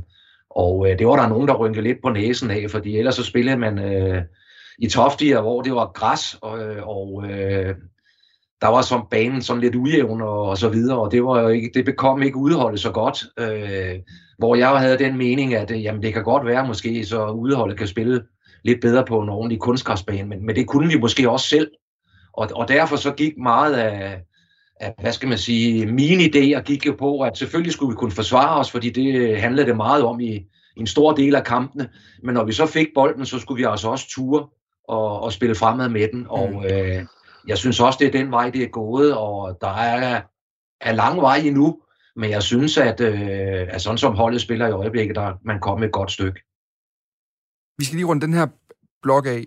[0.51, 3.25] og øh, det var der nogen, der rynkede lidt på næsen af, fordi ellers så
[3.25, 3.79] spillede man...
[3.79, 4.23] Øh,
[4.81, 7.75] i Toftier, hvor det var græs, og, og øh,
[8.61, 11.49] der var som banen sådan lidt ujævn og, og så videre, og det, var jo
[11.49, 13.25] ikke, det bekom ikke udholdet så godt.
[13.39, 13.99] Øh,
[14.39, 17.79] hvor jeg havde den mening, at øh, jamen, det kan godt være måske, så udholdet
[17.79, 18.23] kan spille
[18.63, 21.71] lidt bedre på en ordentlig kunstgræsbane, men, men det kunne vi måske også selv.
[22.33, 24.21] Og, og derfor så gik meget af,
[24.77, 28.11] at, hvad skal man sige, mine idéer gik jo på, at selvfølgelig skulle vi kunne
[28.11, 30.35] forsvare os, fordi det handlede det meget om i,
[30.77, 31.89] i en stor del af kampene.
[32.23, 34.47] Men når vi så fik bolden, så skulle vi altså også ture
[34.91, 36.27] og, og spille fremad med den.
[36.29, 36.65] Og mm.
[36.65, 37.07] øh,
[37.47, 40.23] jeg synes også, det er den vej, det er gået, og der er,
[40.81, 41.81] er lang vej endnu.
[42.17, 45.87] Men jeg synes, at, øh, at sådan som holdet spiller i øjeblikket, der man kommer
[45.87, 46.41] et godt stykke.
[47.79, 48.47] Vi skal lige runde den her
[49.03, 49.47] blog af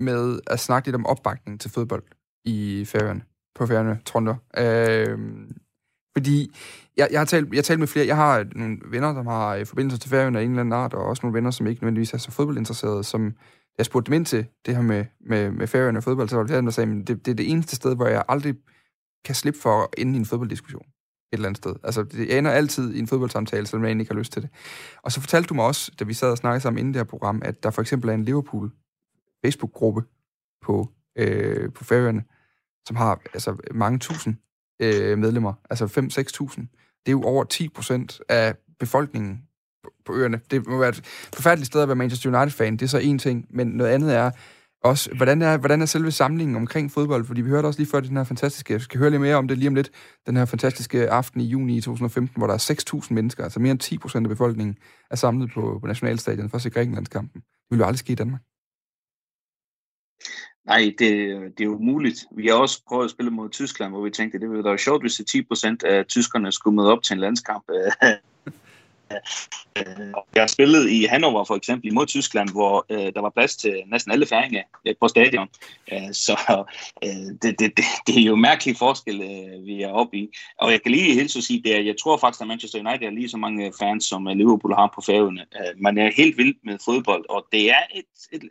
[0.00, 2.02] med at snakke lidt om opbakning til fodbold
[2.44, 3.22] i Færøerne,
[3.54, 4.34] på Færøerne, Tronder.
[4.58, 5.18] Øh,
[6.18, 6.56] fordi
[6.96, 9.54] jeg, jeg, har talt, jeg har talt med flere, jeg har nogle venner, der har
[9.54, 11.82] øh, forbindelse til Færøerne af en eller anden art, og også nogle venner, som ikke
[11.82, 13.32] nødvendigvis er så fodboldinteresserede, som
[13.78, 16.42] jeg spurgte dem ind til det her med, med, med Færøerne og fodbold, så var
[16.42, 18.54] det der, der sagde, at det, det er det eneste sted, hvor jeg aldrig
[19.24, 20.86] kan slippe for at ende i en fodbolddiskussion
[21.32, 21.74] et eller andet sted.
[21.84, 24.50] Altså, det ender altid i en fodboldsamtale, selvom jeg ikke har lyst til det.
[25.02, 27.04] Og så fortalte du mig også, da vi sad og snakkede sammen inden det her
[27.04, 28.70] program, at der for eksempel er en Liverpool
[29.44, 30.02] Facebook-gruppe
[30.62, 32.24] på, øh, på Færøerne,
[32.86, 34.36] som har altså, mange tusind
[34.80, 36.60] øh, medlemmer, altså 5-6.000.
[37.06, 39.42] Det er jo over 10 procent af befolkningen
[39.82, 40.40] på, på øerne.
[40.50, 43.46] Det må være et forfærdeligt sted at være Manchester United-fan, det er så en ting,
[43.50, 44.30] men noget andet er,
[44.84, 47.24] også, hvordan er, hvordan er selve samlingen omkring fodbold?
[47.24, 49.48] Fordi vi hørte også lige før den her fantastiske, jeg skal høre lidt mere om
[49.48, 49.90] det lige om lidt,
[50.26, 53.78] den her fantastiske aften i juni 2015, hvor der er 6.000 mennesker, altså mere end
[53.78, 54.78] 10 procent af befolkningen,
[55.10, 57.40] er samlet på, på Nationalstadion for at se Grækenlandskampen.
[57.40, 58.40] Det ville jo aldrig ske i Danmark.
[60.68, 61.08] Nej, det,
[61.58, 62.24] det er jo muligt.
[62.30, 64.78] Vi har også prøvet at spille mod Tyskland, hvor vi tænkte, at det ville være
[64.78, 67.64] sjovt, hvis 10% af tyskerne skulle møde op til en landskamp.
[69.78, 73.56] Øh, jeg har spillet i Hannover for eksempel imod Tyskland, hvor øh, der var plads
[73.56, 75.48] til næsten alle færinger øh, på stadion.
[75.92, 76.64] Øh, så
[77.04, 77.10] øh,
[77.42, 80.28] det, det, det, det er jo mærkelig forskel, øh, vi er oppe i.
[80.58, 83.14] Og jeg kan lige helt så sige, at jeg tror faktisk, at Manchester United har
[83.14, 85.40] lige så mange øh, fans, som Liverpool har på færgerne.
[85.40, 88.50] Øh, man er helt vild med fodbold, og det er, et, et, det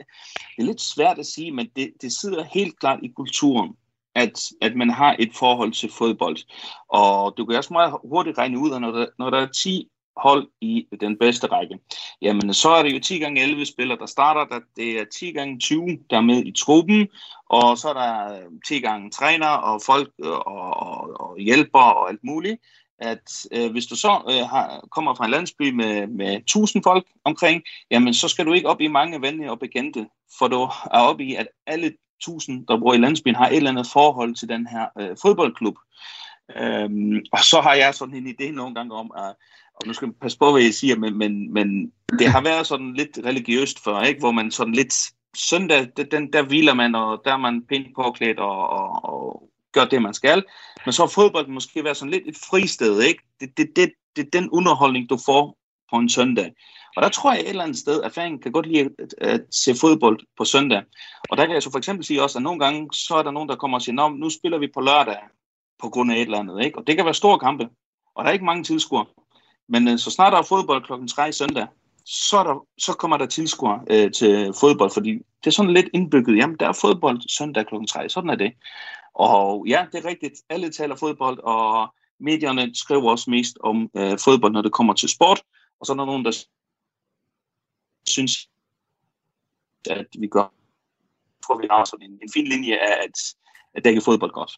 [0.60, 3.76] er lidt svært at sige, men det, det sidder helt klart i kulturen
[4.17, 6.38] at, at man har et forhold til fodbold.
[6.89, 9.89] Og du kan også meget hurtigt regne ud, at når der, når der er 10
[10.19, 11.80] hold i den bedste række.
[12.21, 14.56] Jamen, så er det jo 10 gange 11 spillere, der starter.
[14.56, 17.08] Der, det er 10 gange 20, der er med i truppen,
[17.49, 21.80] og så er der øh, 10 gange træner og folk øh, og, og, og hjælper
[21.80, 22.62] og alt muligt.
[22.99, 27.06] At øh, hvis du så øh, har, kommer fra en landsby med, med 1000 folk
[27.23, 30.08] omkring, jamen så skal du ikke op i mange venner og bekendte,
[30.39, 33.69] for du er oppe i, at alle 1000, der bor i landsbyen, har et eller
[33.69, 35.75] andet forhold til den her øh, fodboldklub.
[36.56, 39.36] Øhm, og så har jeg sådan en idé nogle gange om, at
[39.82, 42.68] og nu skal man passe på, hvad jeg siger, men, men, men det har været
[42.68, 44.20] sådan lidt religiøst før, ikke?
[44.20, 44.94] hvor man sådan lidt,
[45.38, 49.86] søndag, den, der hviler man, og der er man pænt påklædt og, og, og gør
[49.86, 50.44] det, man skal.
[50.86, 53.24] Men så har fodbold måske været sådan lidt et fristed, ikke?
[53.40, 55.58] Det, det, det, det er den underholdning, du får
[55.92, 56.54] på en søndag.
[56.96, 59.42] Og der tror jeg et eller andet sted, at fanden kan godt lide at, at
[59.52, 60.84] se fodbold på søndag.
[61.30, 63.32] Og der kan jeg så for eksempel sige også, at nogle gange, så er der
[63.32, 65.18] nogen, der kommer og siger, nu spiller vi på lørdag
[65.80, 66.66] på grund af et eller andet.
[66.66, 66.78] Ikke?
[66.78, 67.70] Og det kan være store kampe,
[68.16, 69.06] og der er ikke mange tilskuere.
[69.67, 71.67] Men øh, så snart der er fodbold klokken 3 søndag,
[72.06, 76.38] så, der, så kommer der tilskuere øh, til fodbold, fordi det er sådan lidt indbygget.
[76.38, 78.53] Jamen, der er fodbold søndag klokken 3, sådan er det.
[79.13, 80.34] Og ja, det er rigtigt.
[80.49, 85.10] Alle taler fodbold, og medierne skriver også mest om øh, fodbold, når det kommer til
[85.10, 85.43] sport.
[85.80, 86.45] Og så er der nogen, der
[88.08, 88.49] synes,
[89.89, 90.53] at vi gør,
[91.43, 93.36] tror vi har sådan en, en fin linje af at,
[93.73, 94.51] at dække fodbold godt.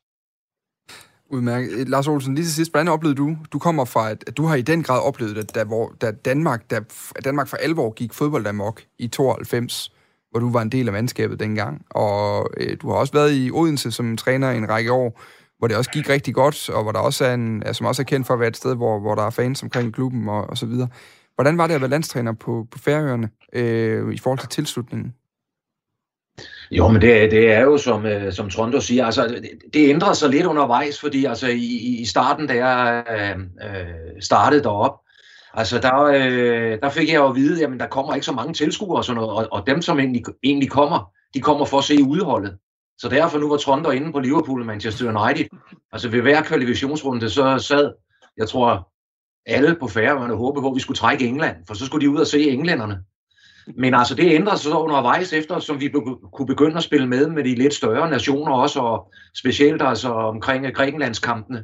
[1.29, 1.71] Udmærket.
[1.71, 4.45] Øh, Lars Olsen, lige til sidst, hvordan oplevede du, du kommer fra, at, at du
[4.45, 6.79] har i den grad oplevet, at da, hvor, da Danmark, da,
[7.23, 9.93] Danmark for alvor gik fodbold amok i 92,
[10.31, 13.51] hvor du var en del af mandskabet dengang, og øh, du har også været i
[13.51, 15.21] Odense som træner i en række år,
[15.57, 18.05] hvor det også gik rigtig godt, og hvor der også er en, som også er
[18.05, 20.57] kendt for at være et sted, hvor, hvor der er fans omkring klubben og, og
[20.57, 20.87] så videre.
[21.35, 25.13] Hvordan var det at være landstræner på, på Færøerne øh, i forhold til tilslutningen?
[26.71, 30.13] Jo, men det, det er jo, som, øh, som Trondo siger, altså, det, det ændrer
[30.13, 34.99] sig lidt undervejs, fordi altså, i, i starten, da jeg øh, øh, startede derop,
[35.53, 38.53] altså, der, øh, der fik jeg jo at vide, at der kommer ikke så mange
[38.53, 41.83] tilskuere og sådan noget, og, og dem, som egentlig, egentlig kommer, de kommer for at
[41.83, 42.57] se udholdet.
[42.97, 45.45] Så derfor nu var Trondo inde på Liverpool og Manchester United.
[45.91, 47.91] Altså ved hver kvalifikationsrunde, så sad,
[48.37, 48.89] jeg tror,
[49.45, 52.17] alle på færøerne håbede på, at vi skulle trække England, for så skulle de ud
[52.17, 52.99] og se englænderne.
[53.77, 55.89] Men altså, det ændrer sig så undervejs efter, som vi
[56.33, 60.65] kunne begynde at spille med med de lidt større nationer også, og specielt altså omkring
[60.65, 61.63] øh, Grækenlandskampene,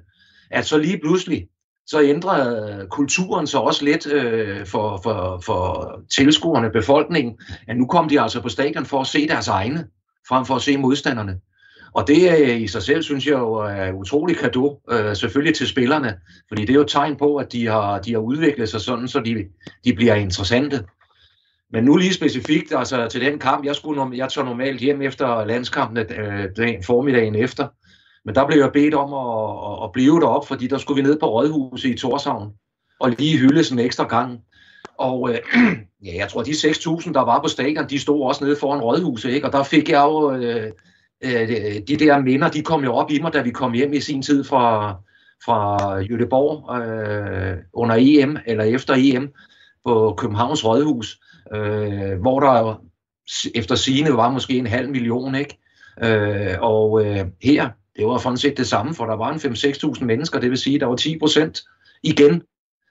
[0.52, 1.48] at så lige pludselig,
[1.88, 8.10] så ændrede kulturen så også lidt øh, for, for, for tilskuerne, befolkningen, at nu kom
[8.10, 9.88] de altså på stadion for at se deres egne,
[10.28, 11.40] frem for at se modstanderne.
[11.94, 15.68] Og det er i sig selv, synes jeg jo, er utrolig kado, øh, selvfølgelig til
[15.68, 16.16] spillerne,
[16.48, 19.08] fordi det er jo et tegn på, at de har, de har udviklet sig sådan,
[19.08, 19.36] så de,
[19.86, 20.84] de bliver interessante.
[21.76, 25.46] Men nu lige specifikt altså til den kamp, jeg, skulle, jeg tog normalt hjem efter
[25.46, 27.68] landskampen øh, dagen, formiddagen efter,
[28.26, 31.20] Men der blev jeg bedt om at, at, blive derop, fordi der skulle vi ned
[31.20, 32.54] på Rådhuset i Torshavn
[33.00, 34.40] og lige hylde en ekstra gang.
[34.98, 35.38] Og øh,
[36.06, 39.30] ja, jeg tror, de 6.000, der var på stadion, de stod også nede foran Rådhuset,
[39.30, 39.48] ikke?
[39.48, 40.72] og der fik jeg jo øh,
[41.24, 41.48] øh,
[41.88, 44.22] de der minder, de kom jo op i mig, da vi kom hjem i sin
[44.22, 44.96] tid fra,
[45.46, 49.34] fra Jødeborg øh, under EM, eller efter EM,
[49.86, 51.20] på Københavns Rådhus,
[51.56, 52.82] øh, hvor der
[53.56, 55.58] efter sigende var måske en halv million, ikke?
[56.04, 59.40] Øh, og øh, her, det var sådan set det samme, for der var en
[59.96, 61.62] 5-6.000 mennesker, det vil sige, der var 10 procent
[62.04, 62.42] igen,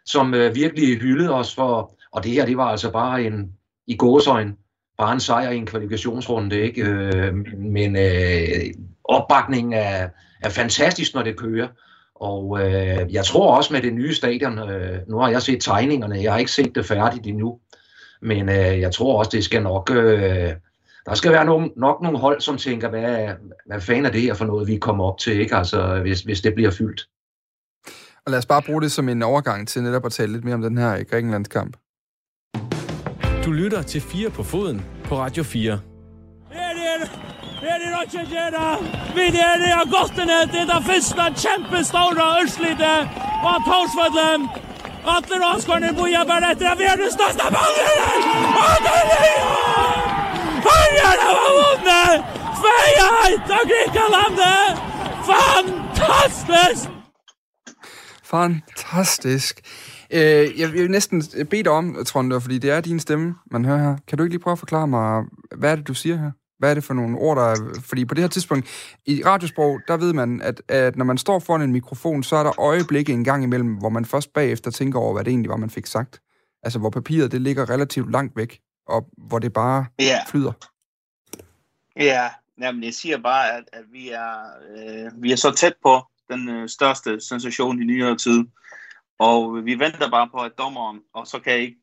[0.07, 3.53] som øh, virkelig hyldede os for, og det her, det var altså bare en,
[3.87, 4.55] i gåsøjne,
[4.99, 6.83] bare en sejr i en kvalifikationsrunde, ikke?
[6.83, 10.09] Øh, men øh, opbakningen er,
[10.43, 11.69] er fantastisk, når det kører.
[12.15, 16.23] Og øh, jeg tror også med det nye stadion, øh, nu har jeg set tegningerne,
[16.23, 17.59] jeg har ikke set det færdigt endnu,
[18.23, 20.53] men øh, jeg tror også, det skal nok, øh,
[21.07, 23.29] der skal være nogen, nok nogle hold, som tænker, hvad,
[23.67, 25.57] hvad fanden er det her for noget, vi kommer op til, ikke?
[25.57, 27.09] Altså, hvis, hvis det bliver fyldt.
[28.27, 30.55] Og lad os bare bruge det som en overgang til netop at tale lidt mere
[30.55, 31.77] om den her Grækenlandskamp.
[33.45, 35.81] Du lytter til 4 på foden på Radio 4.
[36.53, 38.85] Her er ikke gjerne.
[39.15, 39.55] Vi er
[40.71, 42.95] det første kjempestore Ørslide
[43.49, 44.49] og Torsvødlen.
[44.49, 44.64] Atle
[45.07, 47.89] Raskården er boja bare etter at vi er det største ballet.
[48.61, 49.45] Halleluja!
[50.67, 52.15] Fargerne var vunnet!
[52.61, 54.67] Tveiheit av Grikalandet!
[55.31, 56.89] Fantastisk!
[58.25, 59.61] Fantastisk.
[60.11, 63.79] Øh, jeg vil næsten bede dig om, Trond, fordi det er din stemme, man hører
[63.79, 63.97] her.
[64.09, 65.23] Kan du ikke lige prøve at forklare mig,
[65.57, 66.31] hvad er det, du siger her?
[66.65, 67.81] Hvad er det for nogle ord, der er...
[67.81, 68.69] Fordi på det her tidspunkt,
[69.07, 72.43] i radiosprog, der ved man, at, at når man står foran en mikrofon, så er
[72.43, 75.57] der øjeblikke en gang imellem, hvor man først bagefter tænker over, hvad det egentlig var,
[75.57, 76.21] man fik sagt.
[76.63, 80.19] Altså, hvor papiret, det ligger relativt langt væk, og hvor det bare Ja.
[80.29, 80.53] flyder.
[81.97, 82.29] Ja,
[82.61, 84.35] jamen jeg siger bare, at, at vi, er,
[84.77, 88.45] øh, vi er så tæt på den øh, største sensation i nyere tid.
[89.19, 91.77] Og vi venter bare på, at dommeren, og så kan jeg ikke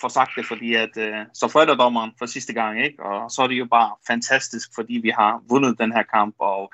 [0.00, 3.02] få sagt det, fordi at, øh, så fløjter dommeren for sidste gang, ikke?
[3.02, 6.72] Og så er det jo bare fantastisk, fordi vi har vundet den her kamp, og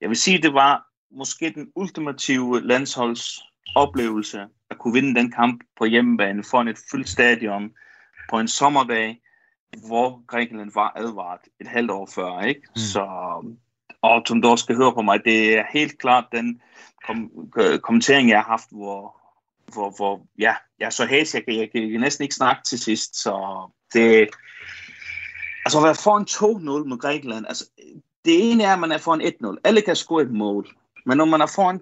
[0.00, 5.84] jeg vil sige, det var måske den ultimative landsholdsoplevelse at kunne vinde den kamp på
[5.84, 7.70] hjemmebane foran et fyldt stadion
[8.30, 9.20] på en sommerdag,
[9.88, 12.60] hvor Grækenland var advaret et halvt år før, ikke?
[12.60, 12.76] Mm.
[12.76, 13.04] Så,
[14.02, 16.60] og som du også skal høre på mig, det er helt klart den
[17.06, 19.21] kom, øh, kommentering, jeg har haft, hvor,
[19.72, 22.78] hvor, hvor ja, jeg er så hæs, jeg kan, jeg kan næsten ikke snakke til
[22.78, 23.34] sidst, så
[23.92, 24.28] det,
[25.64, 27.64] altså at være foran 2-0 mod Grækenland, altså
[28.24, 30.68] det ene er, at man er foran 1-0, alle kan score et mål,
[31.06, 31.80] men når man er foran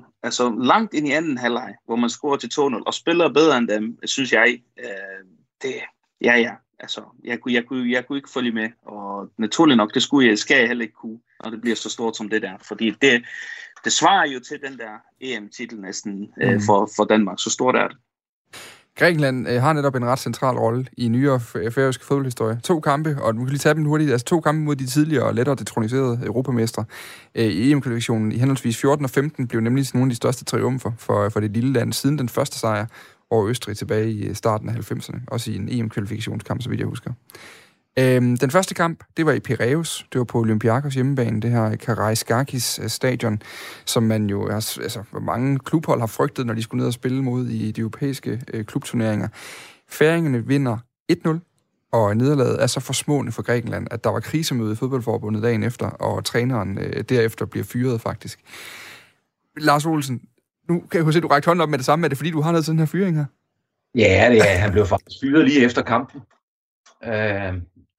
[0.00, 3.58] 2-0, altså langt ind i anden halvleg, hvor man scorer til 2-0, og spiller bedre
[3.58, 5.24] end dem, synes jeg, øh,
[5.62, 5.74] det,
[6.20, 9.94] ja ja, altså, jeg kunne, jeg, kunne, jeg kunne ikke følge med, og naturligt nok,
[9.94, 12.42] det skulle jeg, skal jeg heller ikke kunne, når det bliver så stort som det
[12.42, 13.24] der, fordi det,
[13.84, 17.88] det svarer jo til den der EM-titel næsten øh, for, for Danmark, så stort er
[17.88, 17.96] det.
[18.96, 22.60] Grækenland øh, har netop en ret central rolle i nyere f- færøske fodboldhistorie.
[22.64, 25.24] To kampe, og du kan lige tage dem hurtigt, altså to kampe mod de tidligere
[25.24, 26.84] og lettere detroniserede europamestre
[27.34, 30.92] øh, i EM-kvalifikationen i henholdsvis 14 og 15 blev nemlig nogle af de største triumfer
[30.98, 32.86] for, for det lille land siden den første sejr
[33.30, 37.12] over Østrig tilbage i starten af 90'erne, også i en EM-kvalifikationskamp, så vidt jeg husker.
[38.00, 40.06] Øhm, den første kamp, det var i Piraeus.
[40.12, 43.42] Det var på Olympiakos hjemmebane, det her Karaiskakis øh, stadion,
[43.84, 47.22] som man jo, altså, hvor mange klubhold har frygtet, når de skulle ned og spille
[47.22, 49.28] mod i de europæiske øh, klubturneringer.
[49.88, 50.78] Færingerne vinder
[51.12, 55.62] 1-0, og nederlaget er så forsmående for Grækenland, at der var krisemøde i fodboldforbundet dagen
[55.62, 58.40] efter, og træneren øh, derefter bliver fyret faktisk.
[59.56, 60.20] Lars Olsen,
[60.68, 62.04] nu kan jeg jo se, at du rækker hånden op med det samme.
[62.04, 63.24] Er det fordi, du har noget til den her fyring her?
[63.94, 66.20] Ja, det er, han blev faktisk fyret lige efter kampen.
[67.04, 67.54] Øh,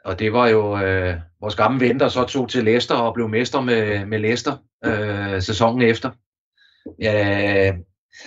[0.05, 3.29] og det var jo øh, vores gamle ven, der så tog til Leicester og blev
[3.29, 6.11] mester med, med Leicester øh, sæsonen efter.
[6.99, 7.73] Ja,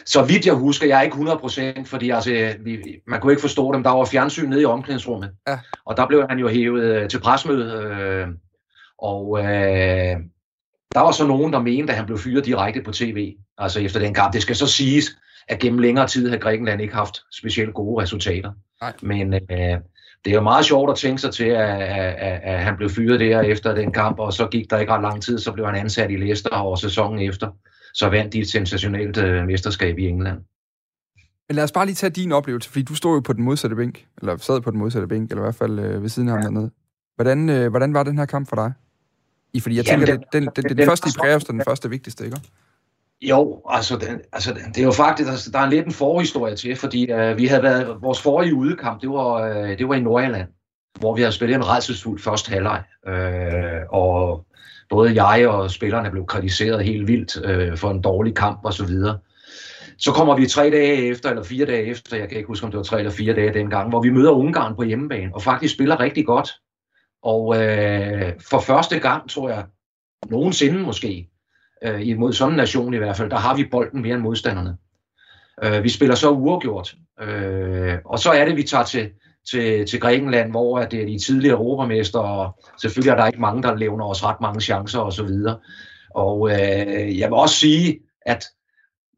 [0.06, 3.72] så vidt jeg husker, jeg er ikke 100%, fordi altså, vi, man kunne ikke forstå
[3.72, 3.82] dem.
[3.82, 5.32] Der var fjernsyn nede i omklædningsrummet.
[5.48, 5.58] Ja.
[5.84, 7.72] Og der blev han jo hævet øh, til presmøde.
[7.72, 8.28] Øh,
[8.98, 10.16] og øh,
[10.94, 13.34] der var så nogen, der mente, at han blev fyret direkte på tv.
[13.58, 14.32] Altså efter den kamp.
[14.32, 15.04] Det skal så siges,
[15.48, 18.52] at gennem længere tid har Grækenland ikke haft specielt gode resultater.
[18.80, 18.92] Nej.
[19.02, 19.78] Men øh,
[20.24, 23.20] det er jo meget sjovt at tænke sig til, at, at, at, han blev fyret
[23.20, 25.74] der efter den kamp, og så gik der ikke ret lang tid, så blev han
[25.74, 27.48] ansat i Leicester, og sæsonen efter,
[27.94, 30.38] så vandt de et sensationelt øh, mesterskab i England.
[31.48, 33.76] Men lad os bare lige tage din oplevelse, fordi du stod jo på den modsatte
[33.76, 36.34] bænk, eller sad på den modsatte bænk, eller i hvert fald øh, ved siden af
[36.34, 36.70] ham dernede.
[37.16, 38.72] Hvordan, øh, hvordan var den her kamp for dig?
[39.52, 41.44] I, fordi jeg Jamen, tænker, den- den, den, den, den, den- første i den- Præus,
[41.44, 42.36] den første vigtigste, ikke?
[43.28, 46.76] Jo, altså, den, altså det er jo faktisk, altså, der er lidt en forhistorie til,
[46.76, 50.48] fordi øh, vi havde været, vores forrige udekamp, det var, øh, det var i Nordjylland.
[51.00, 52.82] hvor vi havde spillet en redselsfuld første halvleg.
[53.06, 54.44] Øh, og
[54.90, 58.86] både jeg og spillerne blev kritiseret helt vildt øh, for en dårlig kamp og så
[58.86, 59.18] videre.
[59.98, 62.70] Så kommer vi tre dage efter, eller fire dage efter, jeg kan ikke huske, om
[62.70, 65.74] det var tre eller fire dage dengang, hvor vi møder Ungarn på hjemmebane, og faktisk
[65.74, 66.50] spiller rigtig godt.
[67.22, 69.64] Og øh, for første gang, tror jeg,
[70.30, 71.28] nogensinde måske,
[71.84, 74.76] øh, imod sådan en nation i hvert fald, der har vi bolden mere end modstanderne.
[75.62, 79.10] Øh, vi spiller så uafgjort, øh, og så er det, vi tager til,
[79.50, 83.62] til, til Grækenland, hvor det er de tidligere europamester, og selvfølgelig er der ikke mange,
[83.62, 85.06] der levner os ret mange chancer osv.
[85.06, 85.58] Og, så videre.
[86.14, 88.44] og øh, jeg vil også sige, at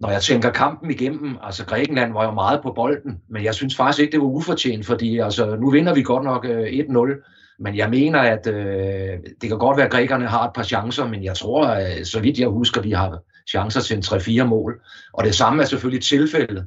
[0.00, 3.76] når jeg tænker kampen igennem, altså Grækenland var jo meget på bolden, men jeg synes
[3.76, 7.76] faktisk ikke, det var ufortjent, fordi altså, nu vinder vi godt nok øh, 1-0, men
[7.76, 11.24] jeg mener, at øh, det kan godt være, at grækerne har et par chancer, men
[11.24, 14.80] jeg tror, øh, så vidt jeg husker, de har chancer til en 3-4 mål.
[15.12, 16.66] Og det samme er selvfølgelig tilfældet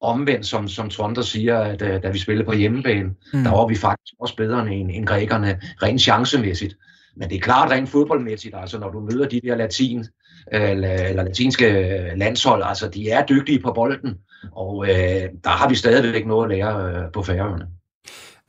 [0.00, 3.42] omvendt, som, som Tronder siger, at uh, da vi spillede på hjemmebane, mm.
[3.44, 6.74] der var vi faktisk også bedre end, end grækerne, rent chancemæssigt.
[7.16, 9.98] Men det er klart rent fodboldmæssigt, altså når du møder de der latin,
[10.54, 11.68] øh, eller latinske
[12.16, 14.14] landshold, altså de er dygtige på bolden,
[14.52, 17.66] og øh, der har vi stadigvæk noget at lære øh, på færøerne.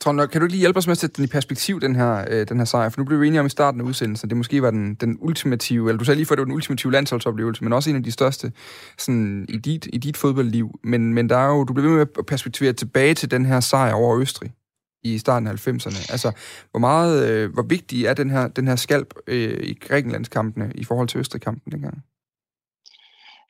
[0.00, 2.48] Trond, kan du lige hjælpe os med at sætte den i perspektiv, den her, øh,
[2.48, 2.88] den her sejr?
[2.88, 4.94] For nu blev vi enige om i starten af udsendelsen, at det måske var den,
[4.94, 7.90] den ultimative, eller du sagde lige for, at det var den ultimative landsholdsoplevelse, men også
[7.90, 8.52] en af de største
[8.98, 10.80] sådan, i, dit, i dit fodboldliv.
[10.84, 13.60] Men, men der er jo, du blev ved med at perspektivere tilbage til den her
[13.60, 14.52] sejr over Østrig
[15.02, 16.12] i starten af 90'erne.
[16.12, 16.32] Altså,
[16.70, 20.84] hvor meget, øh, hvor vigtig er den her, den her skalp øh, i Grækenlandskampene i
[20.84, 22.02] forhold til Østrig-kampen dengang?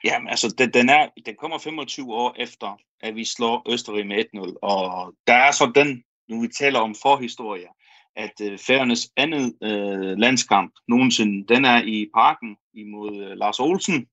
[0.05, 4.25] Jamen, altså, den, den, er, den kommer 25 år efter, at vi slår Østrig med
[4.35, 7.66] 1-0, og der er så den nu vi taler om forhistorie,
[8.16, 14.07] at øh, Færøernes andet øh, landskamp nogensinde, den er i parken imod øh, Lars Olsen,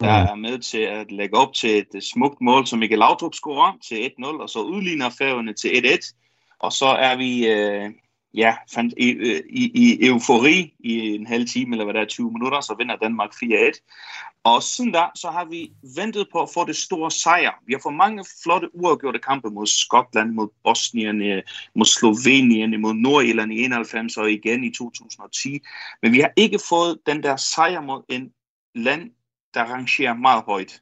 [0.00, 0.28] der mm.
[0.30, 3.72] er med til at lægge op til et øh, smukt mål, som Michael Laudrup scorer
[3.88, 6.12] til 1-0, og så udligner Færøerne til 1-1.
[6.58, 7.90] Og så er vi øh,
[8.34, 12.06] ja, fandt, i, øh, i, i eufori i en halv time, eller hvad der er,
[12.06, 14.38] 20 minutter, så vinder Danmark 4-1.
[14.44, 17.52] Og siden da, så har vi ventet på at få det store sejr.
[17.66, 21.42] Vi har fået mange flotte uafgjorte kampe mod Skotland, mod Bosnien,
[21.74, 25.60] mod Slovenien, mod Nordirland i 91 og igen i 2010.
[26.02, 28.32] Men vi har ikke fået den der sejr mod en
[28.74, 29.10] land,
[29.54, 30.80] der rangerer meget højt.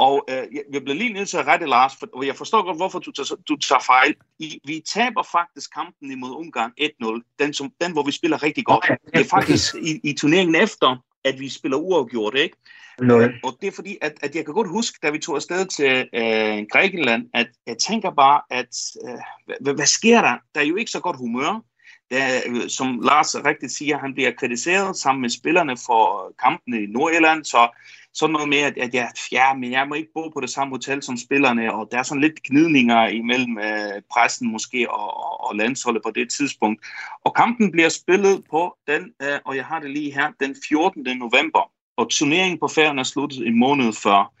[0.00, 0.42] Og øh,
[0.72, 3.36] jeg bliver lige nødt til at rette Lars, for jeg forstår godt, hvorfor du tager,
[3.48, 4.14] du tager fejl.
[4.38, 8.64] I, vi taber faktisk kampen imod Ungarn 1-0, den, som, den hvor vi spiller rigtig
[8.64, 8.90] godt.
[9.14, 12.56] Det er faktisk i, i turneringen efter, at vi spiller uafgjort, ikke?
[13.02, 13.28] Nej.
[13.44, 16.08] Og det er fordi, at, at jeg kan godt huske, da vi tog afsted til
[16.14, 18.76] øh, Grækenland, at jeg tænker bare, at
[19.08, 19.18] øh,
[19.60, 20.36] hvad, hvad sker der?
[20.54, 21.64] Der er jo ikke så godt humør.
[22.10, 27.44] Der, som Lars rigtigt siger, han bliver kritiseret sammen med spillerne for kampene i Nordirland,
[27.44, 27.68] så
[28.14, 30.74] sådan noget med, at, at jeg, ja, men jeg må ikke bo på det samme
[30.74, 35.48] hotel som spillerne, og der er sådan lidt gnidninger imellem øh, pressen måske og, og,
[35.48, 36.86] og landsholdet på det tidspunkt.
[37.24, 41.18] Og kampen bliver spillet på den, øh, og jeg har det lige her, den 14.
[41.18, 44.32] november, og turneringen på færgen er sluttet en måned før.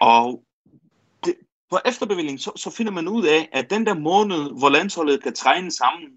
[0.00, 0.42] Og
[1.24, 1.34] det,
[1.70, 5.34] på efterbevilling, så, så finder man ud af, at den der måned, hvor landsholdet kan
[5.34, 6.08] træne sammen,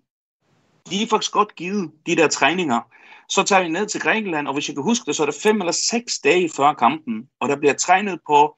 [0.89, 2.81] de er faktisk godt givet, de der træninger.
[3.29, 5.35] Så tager vi ned til Grækenland, og hvis jeg kan huske det, så er det
[5.35, 8.57] fem eller seks dage før kampen, og der bliver trænet på,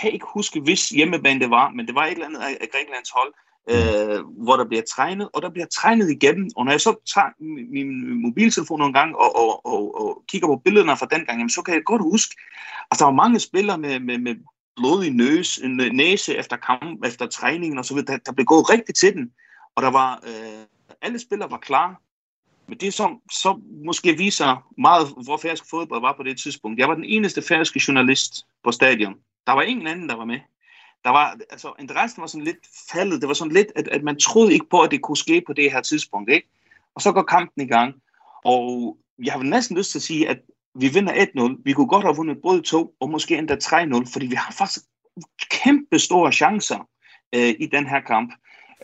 [0.00, 3.10] kan ikke huske, hvis hjemmebane det var, men det var et eller andet af Grækenlands
[3.10, 3.32] hold,
[3.70, 6.50] øh, hvor der bliver trænet, og der bliver trænet igennem.
[6.56, 7.30] Og når jeg så tager
[7.72, 11.50] min mobiltelefon nogle gange og, og, og, og kigger på billederne fra den gang, jamen,
[11.50, 12.34] så kan jeg godt huske,
[12.90, 14.34] at der var mange spillere med, med, med
[14.76, 15.60] blod i nøs,
[15.92, 19.30] næse efter kamp, efter træningen og så der, der blev gået rigtigt til den.
[19.76, 20.64] Og der var, øh,
[21.02, 22.00] alle spillere var klar.
[22.68, 26.78] Men det som så måske viser meget, hvor færøsk fodbold var på det tidspunkt.
[26.78, 29.14] Jeg var den eneste færøske journalist på stadion.
[29.46, 30.40] Der var ingen anden, der var med.
[31.04, 33.20] Der var, altså, interessen var sådan lidt faldet.
[33.20, 35.52] Det var sådan lidt, at, at man troede ikke på, at det kunne ske på
[35.52, 36.30] det her tidspunkt.
[36.30, 36.48] Ikke?
[36.94, 37.94] Og så går kampen i gang.
[38.44, 40.38] Og jeg har næsten lyst til at sige, at
[40.74, 41.62] vi vinder 1-0.
[41.64, 44.84] Vi kunne godt have vundet både 2 og måske endda 3-0, fordi vi har faktisk
[45.50, 46.88] kæmpe store chancer
[47.34, 48.32] øh, i den her kamp.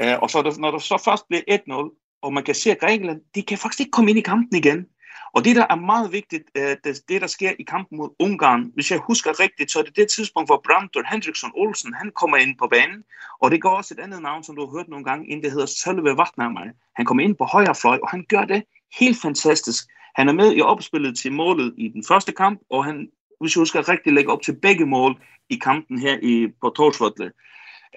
[0.02, 3.20] Øh, og så når der så først bliver 1-0, og man kan se, at Grækenland,
[3.34, 4.86] de kan faktisk ikke komme ind i kampen igen.
[5.34, 8.70] Og det, der er meget vigtigt, øh, det, det der sker i kampen mod Ungarn,
[8.74, 12.36] hvis jeg husker rigtigt, så er det det tidspunkt, hvor Bramtor Hendriksson Olsen, han kommer
[12.36, 13.04] ind på banen,
[13.40, 15.52] og det går også et andet navn, som du har hørt nogle gange, inden det
[15.52, 16.68] hedder Sølve Vatnamaj.
[16.96, 18.62] Han kommer ind på højre fløj, og han gør det
[18.98, 19.84] helt fantastisk.
[20.14, 23.08] Han er med i opspillet til målet i den første kamp, og han,
[23.40, 25.16] hvis jeg husker rigtigt, lægger op til begge mål
[25.50, 27.32] i kampen her i, på Torsvotle.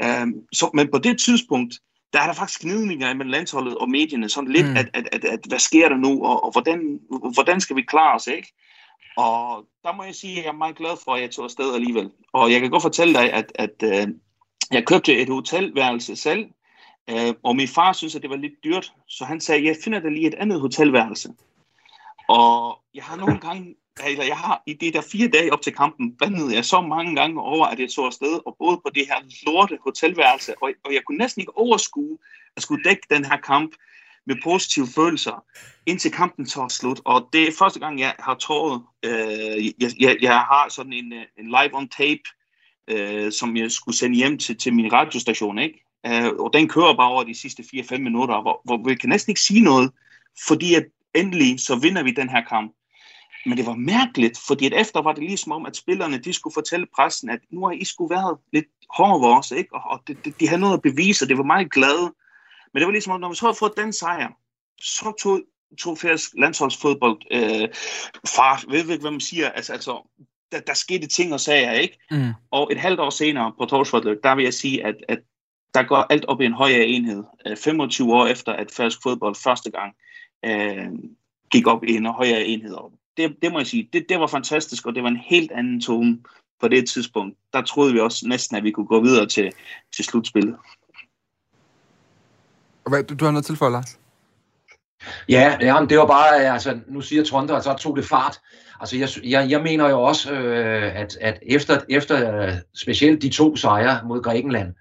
[0.03, 1.73] Um, øhm, så, men på det tidspunkt,
[2.13, 4.77] der er der faktisk gnidninger mellem landsholdet og medierne, sådan lidt, mm.
[4.77, 6.99] at, at, at, at hvad sker der nu, og, og hvordan,
[7.33, 8.53] hvordan skal vi klare os, ikke?
[9.17, 11.75] Og der må jeg sige, at jeg er meget glad for, at jeg tog afsted
[11.75, 12.11] alligevel.
[12.33, 14.13] Og jeg kan godt fortælle dig, at, at uh,
[14.71, 16.45] jeg købte et hotelværelse selv,
[17.09, 19.99] Øh, og min far synes, at det var lidt dyrt, så han sagde, jeg finder
[19.99, 21.29] da lige et andet hotelværelse.
[22.27, 25.73] Og jeg har nogle gange, eller jeg har i det der fire dage op til
[25.73, 29.07] kampen, bandede jeg så mange gange over, at jeg så afsted og boede på det
[29.07, 32.17] her lorte hotelværelse, og, og jeg kunne næsten ikke overskue
[32.55, 33.71] at skulle dække den her kamp
[34.27, 35.43] med positive følelser,
[35.85, 37.01] indtil kampen tager slut.
[37.05, 38.81] Og det er første gang, jeg har tåret.
[39.05, 42.21] Øh, jeg, jeg, jeg har sådan en, øh, en live on tape,
[42.87, 45.85] øh, som jeg skulle sende hjem til, til min radiostation, ikke?
[46.05, 49.31] Øh, og den kører bare over de sidste 4-5 minutter, hvor, hvor vi kan næsten
[49.31, 49.91] ikke sige noget,
[50.47, 50.85] fordi at
[51.15, 52.71] endelig så vinder vi den her kamp.
[53.45, 56.53] Men det var mærkeligt, fordi at efter var det ligesom om, at spillerne de skulle
[56.53, 59.75] fortælle pressen, at nu har I skulle været lidt hårde ved os, ikke?
[59.75, 62.13] og, og de, de, de havde noget at bevise, og det var meget glade.
[62.73, 64.29] Men det var ligesom om, når vi så havde fået den sejr,
[64.81, 65.41] så tog,
[65.79, 67.67] tog færdes landsholdsfodbold øh,
[68.35, 68.65] fart.
[68.69, 69.49] Ved ikke, hvad man siger?
[69.49, 70.09] Altså, altså
[70.51, 71.97] der, der skete ting og sager, ikke?
[72.11, 72.31] Mm.
[72.51, 75.19] Og et halvt år senere på Torsfordløb, der vil jeg sige, at, at
[75.73, 77.23] der går alt op i en højere enhed.
[77.57, 79.95] 25 øh, år efter, at færøsk fodbold første gang
[80.45, 80.87] øh,
[81.51, 82.77] gik op i en højere enhed.
[83.17, 85.81] Det, det må jeg sige, det, det var fantastisk, og det var en helt anden
[85.81, 86.17] tone
[86.61, 87.37] på det tidspunkt.
[87.53, 89.51] Der troede vi også næsten, at vi kunne gå videre til,
[89.95, 90.55] til slutspillet.
[92.87, 93.99] Hvad, du, du har noget tilføje, Lars?
[95.29, 98.39] Ja, ja det var bare, altså, nu siger Trondheim, at så tog det fart.
[98.79, 103.29] Altså, jeg, jeg, jeg mener jo også, øh, at, at efter, efter øh, specielt de
[103.29, 104.73] to sejre mod Grækenland,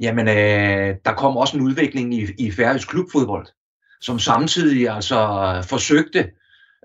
[0.00, 3.46] jamen, øh, der kom også en udvikling i, i færøsk klubfodbold,
[4.00, 5.16] som samtidig altså
[5.68, 6.30] forsøgte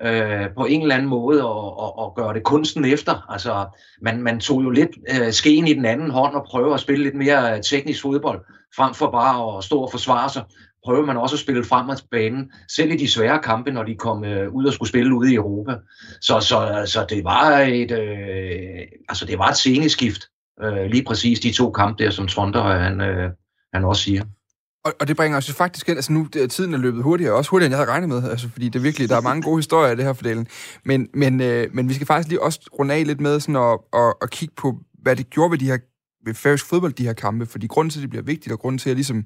[0.03, 3.31] øh, på en eller anden måde og, og, og gøre det kunsten efter.
[3.31, 3.65] Altså,
[4.01, 7.03] man, man tog jo lidt øh, skeen i den anden hånd og prøve at spille
[7.03, 8.45] lidt mere øh, teknisk fodbold,
[8.75, 10.43] frem for bare at stå og forsvare sig
[10.87, 13.95] prøver man også at spille frem og banen, selv i de svære kampe, når de
[13.95, 15.75] kom øh, ud og skulle spille ude i Europa.
[16.21, 20.21] Så, så, så det var et, øh, altså det var et sceneskift,
[20.63, 23.31] øh, lige præcis de to kampe der, som Tronder han, øh,
[23.73, 24.23] han også siger.
[24.87, 27.33] Og, og det bringer os jo faktisk ind, altså nu det, tiden er løbet hurtigere,
[27.33, 29.57] også hurtigere, end jeg havde regnet med, altså fordi det virkelig, der er mange gode
[29.57, 30.47] historier i det her fordelen.
[30.85, 33.79] Men, men, øh, men vi skal faktisk lige også runde af lidt med sådan at,
[33.93, 35.77] at, at kigge på, hvad det gjorde ved de her
[36.25, 38.77] ved færøsk fodbold, de her kampe, fordi grunden til, at det bliver vigtigt, og grunden
[38.77, 39.25] til, at jeg ligesom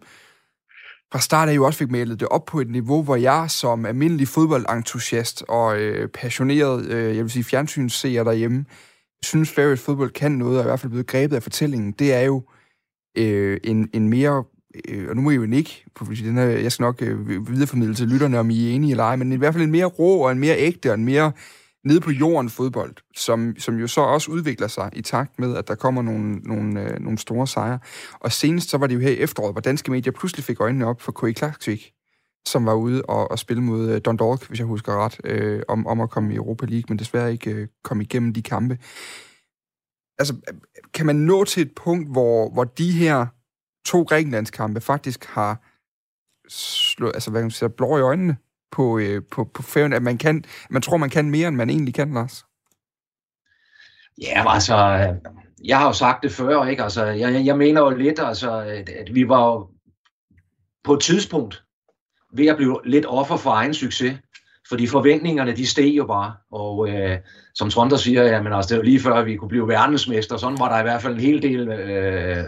[1.11, 3.85] fra start af jo også fik malet det op på et niveau, hvor jeg som
[3.85, 8.65] almindelig fodboldentusiast og øh, passioneret, øh, jeg vil sige fjernsynsseer derhjemme,
[9.23, 12.21] synes færøsk fodbold kan noget, og i hvert fald blevet grebet af fortællingen, det er
[12.21, 12.43] jo
[13.17, 14.43] øh, en, en mere,
[14.89, 17.95] øh, og nu må I jo ikke, fordi den her, jeg skal nok øh, videreformidle
[17.95, 20.17] til lytterne, om I er enige eller ej, men i hvert fald en mere rå
[20.17, 21.31] og en mere ægte og en mere
[21.83, 25.67] nede på jorden fodbold, som, som jo så også udvikler sig i takt med, at
[25.67, 27.79] der kommer nogle, nogle, øh, nogle store sejre.
[28.19, 30.85] Og senest så var det jo her i efteråret, hvor danske medier pludselig fik øjnene
[30.85, 31.31] op for K.I.
[31.31, 31.91] Klaksvik,
[32.47, 35.87] som var ude og, og spille mod øh, Dundalk, hvis jeg husker ret, øh, om,
[35.87, 38.77] om at komme i Europa League, men desværre ikke øh, komme igennem de kampe.
[40.19, 40.59] Altså, øh,
[40.93, 43.25] kan man nå til et punkt, hvor, hvor de her
[43.85, 45.61] to Grækenlandskampe faktisk har
[46.49, 48.37] slået, altså hvad kan man sige, blå i øjnene
[48.71, 51.69] på, øh, på, på færgen, at man, kan, man tror, man kan mere, end man
[51.69, 52.45] egentlig kan, Lars?
[54.21, 54.75] Ja, altså,
[55.63, 56.83] jeg har jo sagt det før, ikke?
[56.83, 59.69] Altså, jeg, jeg mener jo lidt, altså, at, at vi var jo
[60.83, 61.63] på et tidspunkt
[62.33, 64.19] ved at blive lidt offer for egen succes.
[64.71, 66.33] Fordi forventningerne, de steg jo bare.
[66.51, 67.17] Og øh,
[67.53, 70.37] som Tronder siger, jamen, altså, det var lige før, vi kunne blive verdensmester.
[70.37, 72.43] Sådan var der i hvert fald en hel del øh,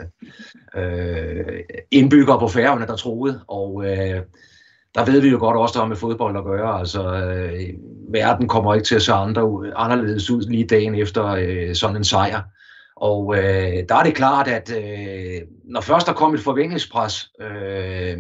[0.75, 1.59] øh,
[1.91, 3.41] indbyggere på færgerne, der troede.
[3.47, 4.21] Og øh,
[4.95, 6.79] der ved vi jo godt også, der har med fodbold at gøre.
[6.79, 7.69] Altså, øh,
[8.09, 11.95] verden kommer ikke til at se andre ud, anderledes ud lige dagen efter øh, sådan
[11.95, 12.41] en sejr.
[12.95, 18.17] Og øh, der er det klart, at øh, når først der kom et forventningspres, øh,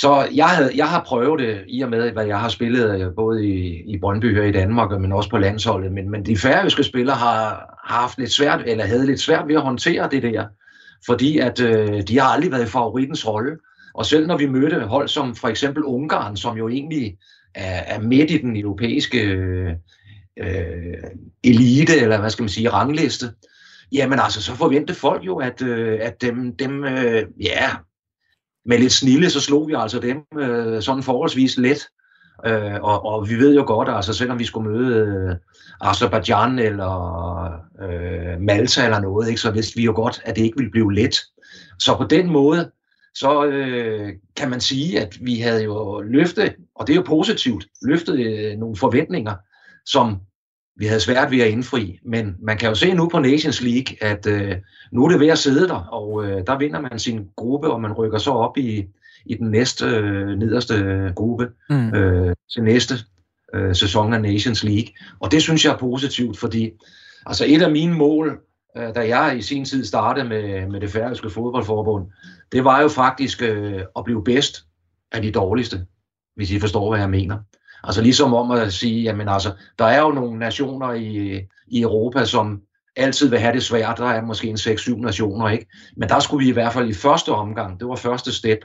[0.00, 3.14] så jeg, havde, jeg har prøvet det i og med, hvad jeg har spillet øh,
[3.16, 5.92] både i, i Brøndby her i Danmark, men også på landsholdet.
[5.92, 9.54] Men, men de færøske spillere har, har haft lidt svært, eller havde lidt svært ved
[9.54, 10.46] at håndtere det der.
[11.06, 13.56] Fordi at øh, de har aldrig været i favoritens rolle.
[13.94, 17.16] Og selv når vi mødte hold som for eksempel Ungarn, som jo egentlig
[17.54, 19.72] er, er midt i den europæiske øh,
[20.38, 20.94] øh
[21.44, 23.26] elite, eller hvad skal man sige, rangliste,
[23.92, 27.70] jamen altså, så forventede folk jo, at, øh, at dem, dem øh, ja,
[28.66, 31.86] med lidt snille, så slog vi altså dem øh, sådan forholdsvis let.
[32.46, 35.36] Øh, og, og vi ved jo godt, altså selvom vi skulle møde øh,
[35.80, 36.94] Azerbaijan eller
[37.82, 40.94] øh, Malta eller noget, ikke, så vidste vi jo godt, at det ikke ville blive
[40.94, 41.16] let.
[41.78, 42.70] Så på den måde,
[43.14, 47.66] så øh, kan man sige, at vi havde jo løftet, og det er jo positivt,
[47.82, 49.34] løftet øh, nogle forventninger,
[49.86, 50.18] som
[50.76, 51.98] vi havde svært ved at indfri.
[52.04, 54.56] Men man kan jo se nu på Nations League, at øh,
[54.92, 57.80] nu er det ved at sidde der, og øh, der vinder man sin gruppe, og
[57.80, 58.84] man rykker så op i,
[59.26, 61.94] i den næste øh, nederste gruppe mm.
[61.94, 62.94] øh, til næste
[63.54, 64.92] øh, sæson af Nations League.
[65.20, 66.70] Og det synes jeg er positivt, fordi
[67.26, 68.40] altså et af mine mål
[68.76, 72.06] øh, da jeg i sin tid startede med, med det færøske fodboldforbund,
[72.52, 74.64] det var jo faktisk øh, at blive bedst
[75.12, 75.86] af de dårligste,
[76.36, 77.38] hvis I forstår, hvad jeg mener.
[77.84, 82.24] Altså ligesom om at sige, jamen altså, der er jo nogle nationer i, i Europa,
[82.24, 82.60] som
[82.96, 83.98] altid vil have det svært.
[83.98, 85.66] Der er måske en 6-7 nationer, ikke?
[85.96, 88.58] Men der skulle vi i hvert fald i første omgang, det var første step,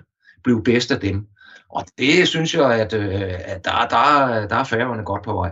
[0.44, 1.28] blive bedst af dem.
[1.70, 5.52] Og det synes jeg, at, øh, at der, der, der er færgerne godt på vej.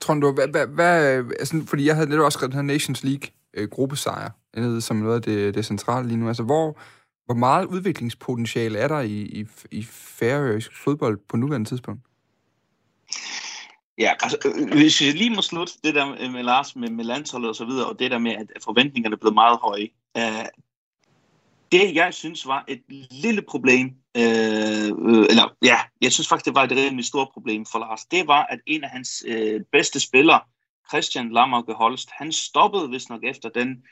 [0.00, 3.28] Trond, hvad, hvad, hvad, altså, fordi jeg havde netop også skrevet den her Nations League
[3.54, 4.30] øh, gruppesejr,
[4.80, 6.28] som noget af det, det centrale lige nu.
[6.28, 6.78] Altså, hvor,
[7.26, 12.00] hvor meget udviklingspotentiale er der i, i, i færøsk fodbold på nuværende tidspunkt?
[13.98, 17.48] Ja, altså, øh, hvis jeg lige må slutte det der med Lars, med, med landsholdet
[17.48, 19.88] og så videre, og det der med, at forventningerne er blevet meget høje.
[20.18, 20.46] Uh,
[21.72, 23.86] det, jeg synes var et lille problem,
[24.16, 28.04] øh, øh, eller ja, jeg synes faktisk, det var et rimelig stort problem for Lars,
[28.04, 30.40] det var, at en af hans øh, bedste spillere,
[30.88, 33.84] Christian Lammerke Holst, han stoppede vist nok efter den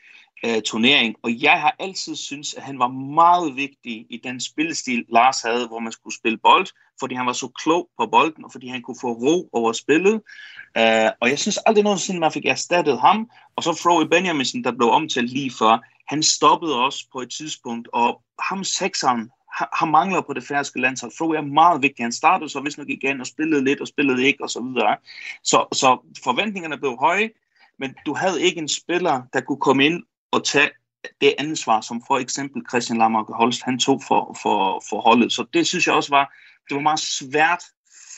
[0.45, 5.05] øh, turnering, og jeg har altid synes, at han var meget vigtig i den spillestil,
[5.09, 6.67] Lars havde, hvor man skulle spille bold,
[7.01, 10.23] fordi han var så klog på bolden, og fordi han kunne få ro over spillet.
[10.79, 13.31] Øh, og jeg synes aldrig nogensinde, man fik erstattet ham.
[13.57, 15.79] Og så Froe Benjaminsen, der blev omtalt lige før,
[16.09, 19.31] han stoppede også på et tidspunkt, og ham sekseren,
[19.73, 21.13] han mangler på det færøske landshold.
[21.19, 22.05] Froh er meget vigtig.
[22.05, 24.97] Han startede så hvis nok igen og spillede lidt og spillede ikke og så videre.
[25.43, 27.31] Så, så forventningerne blev høje,
[27.79, 30.03] men du havde ikke en spiller, der kunne komme ind
[30.33, 30.71] og tage
[31.21, 35.33] det ansvar, som for eksempel Christian Lammark Holst, han tog for, for, for holdet.
[35.33, 36.35] Så det synes jeg også var,
[36.69, 37.63] det var meget svært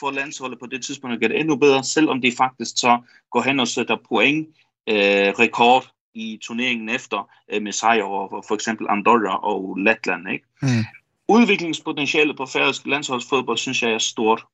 [0.00, 2.98] for landsholdet på det tidspunkt at gøre det endnu bedre, selvom de faktisk så
[3.30, 4.48] går hen og sætter point
[4.88, 10.30] øh, rekord i turneringen efter øh, med sejr over for eksempel Andorra og Letland.
[10.32, 10.46] Ikke?
[10.62, 10.84] Mm.
[11.28, 14.44] Udviklingspotentialet på færøsk landsholdsfodbold synes jeg er stort.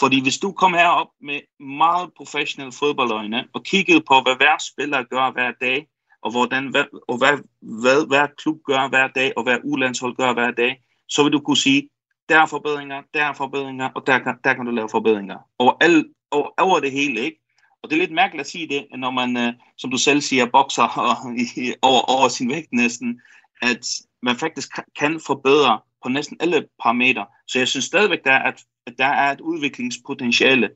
[0.00, 5.02] Fordi hvis du kommer herop med meget professionelle fodboldøjne og kiggede på, hvad hver spiller
[5.02, 5.86] gør hver dag,
[6.22, 10.32] og, hvordan, hvad, og hvad, hvad hver klub gør hver dag, og hvad ulandshold gør
[10.32, 11.88] hver dag, så vil du kunne sige,
[12.28, 15.38] der er forbedringer, der er forbedringer, og der kan, der kan du lave forbedringer.
[15.58, 17.40] Over, alle, over, over det hele, ikke?
[17.82, 20.46] Og det er lidt mærkeligt at sige det, når man, øh, som du selv siger,
[20.46, 23.20] bokser og, i, over, over sin vægt næsten,
[23.62, 23.86] at
[24.22, 27.26] man faktisk kan forbedre på næsten alle parametre.
[27.46, 28.52] Så jeg synes stadigvæk, der er,
[28.86, 30.70] at der er et udviklingspotentiale,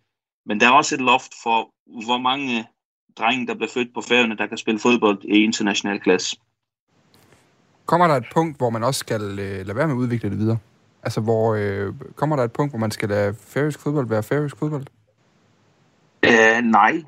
[0.46, 1.74] men der er også et loft for,
[2.04, 2.66] hvor mange
[3.18, 6.36] drenge, der bliver født på færgerne, der kan spille fodbold i international klasse.
[7.86, 10.38] Kommer der et punkt, hvor man også skal øh, lade være med at udvikle det
[10.38, 10.58] videre?
[11.02, 14.58] Altså, hvor øh, kommer der et punkt, hvor man skal lade færøsk fodbold være færøsk
[14.58, 14.86] fodbold?
[16.26, 17.02] Uh, nej,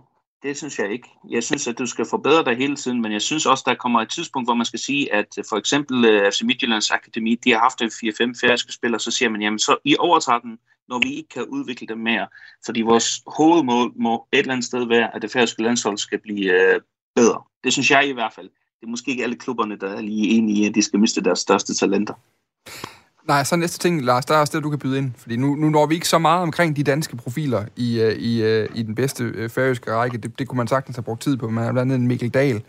[0.44, 1.08] det synes jeg ikke.
[1.30, 4.00] Jeg synes, at du skal forbedre dig hele tiden, men jeg synes også, der kommer
[4.00, 7.58] et tidspunkt, hvor man skal sige, at for eksempel øh, FC Midtjyllands Akademi, de har
[7.58, 11.28] haft 4-5 færøske spillere, så siger man, jamen så I overtager den, når vi ikke
[11.28, 12.28] kan udvikle dem mere.
[12.66, 16.52] Fordi vores hovedmål må et eller andet sted være, at det færøske landshold skal blive
[16.52, 16.80] øh,
[17.16, 17.42] bedre.
[17.64, 18.50] Det synes jeg i hvert fald.
[18.80, 21.24] Det er måske ikke alle klubberne, der er lige enige i, at de skal miste
[21.24, 22.14] deres største talenter.
[23.28, 25.12] Nej, så næste ting, Lars, der er også det, du kan byde ind.
[25.16, 28.42] Fordi nu, nu når vi ikke så meget omkring de danske profiler i, uh, i,
[28.42, 30.18] uh, i den bedste uh, færøske række.
[30.18, 31.50] Det, det kunne man sagtens have brugt tid på.
[31.50, 32.62] Man har blandt andet Mikkel Dahl,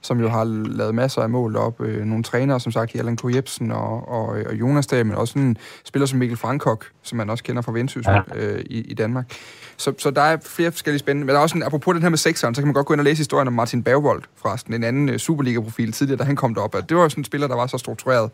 [0.00, 1.80] som jo har lavet masser af mål op.
[1.80, 5.56] Nogle trænere, som sagt, Erling Thor Jebsen og, og, og Jonas Dahl, men også en
[5.84, 8.54] spiller som Mikkel Frankok, som man også kender fra Vendsyssel ja.
[8.54, 9.32] uh, i, i Danmark.
[9.76, 11.26] Så, så der er flere forskellige spændende.
[11.26, 12.94] Men der er også en, apropos den her med sekseren, så kan man godt gå
[12.94, 16.54] ind og læse historien om Martin Bergvold, forresten, en anden Superliga-profil tidligere, da han kom
[16.54, 16.76] derop.
[16.88, 18.30] Det var jo sådan en spiller, der var så struktureret,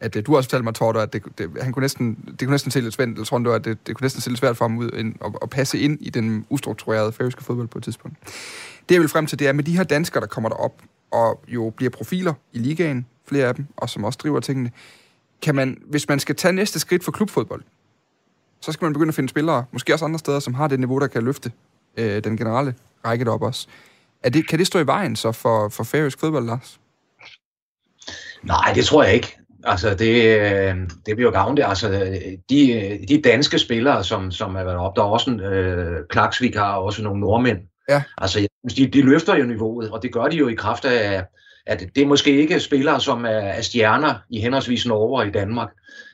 [0.00, 2.50] at uh, du også fortalte mig, Torter, at det, det, han kunne næsten, det kunne
[2.50, 4.56] næsten se lidt svært, eller tror du, at det, det kunne næsten se lidt svært
[4.56, 7.84] for ham ud ind, at, at, passe ind i den ustrukturerede færøske fodbold på et
[7.84, 8.16] tidspunkt.
[8.88, 11.44] Det jeg vil frem til, det er med de her danskere, der kommer derop, og
[11.48, 14.70] jo bliver profiler i ligaen, flere af dem, og som også driver tingene,
[15.42, 17.62] kan man, hvis man skal tage næste skridt for klubfodbold,
[18.60, 20.98] så skal man begynde at finde spillere, måske også andre steder, som har det niveau,
[20.98, 21.52] der kan løfte
[21.96, 22.74] øh, den generelle
[23.04, 23.66] række derop også.
[24.22, 26.80] Er det, kan det stå i vejen så for, for færøsk fodbold, Lars?
[28.42, 29.39] Nej, det tror jeg ikke.
[29.64, 31.68] Altså, det, øh, det bliver jo gavnligt.
[31.68, 31.88] Altså,
[32.50, 36.54] de, de danske spillere, som, som er været op, der er også en, øh, Klaksvik
[36.54, 37.58] har også nogle nordmænd.
[37.88, 38.02] Ja.
[38.18, 38.46] Altså,
[38.76, 41.24] de, de løfter jo niveauet, og det gør de jo i kraft af,
[41.66, 45.30] at det er måske ikke spillere, som er, er stjerner i henholdsvis Norge og i
[45.30, 45.68] Danmark,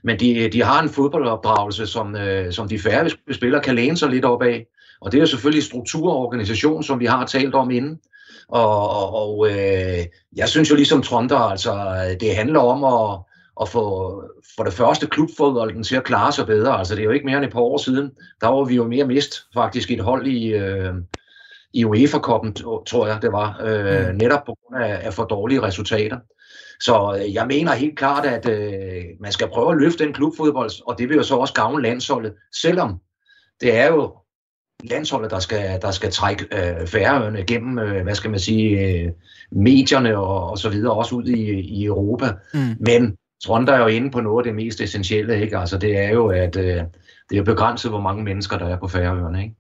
[0.05, 4.11] men de, de har en fodboldopdragelse, som, øh, som de færøske spillere kan læne sig
[4.11, 4.67] lidt op af.
[5.01, 7.99] Og det er selvfølgelig struktur og organisation, som vi har talt om inden.
[8.49, 9.99] Og, og, og øh,
[10.37, 11.73] jeg synes jo ligesom Tronder, altså
[12.21, 13.26] det handler om at,
[13.61, 14.23] at få
[14.57, 16.79] for det første klubfodbolden til at klare sig bedre.
[16.79, 18.87] Altså det er jo ikke mere end et par år siden, der var vi jo
[18.87, 20.95] mere mist faktisk et hold i, øh,
[21.73, 22.55] i UEFA-koppen,
[22.87, 24.17] tror jeg det var, øh, mm.
[24.17, 26.19] netop på grund af, af for dårlige resultater.
[26.81, 30.71] Så øh, jeg mener helt klart, at øh, man skal prøve at løfte en klubfodbold,
[30.87, 33.01] og det vil jo så også gavne landsholdet, selvom
[33.61, 34.15] det er jo
[34.85, 39.13] landsholdet, der skal, der skal trække øh, færøerne gennem, øh, hvad skal man sige, øh,
[39.53, 42.27] medierne og, og så videre, også ud i, i Europa.
[42.55, 42.75] Mm.
[42.81, 45.59] Men Trond er jo inde på noget af det mest essentielle, ikke?
[45.59, 46.83] Altså det er jo, at øh,
[47.31, 49.55] det er begrænset, hvor mange mennesker, der er på færøerne, ikke?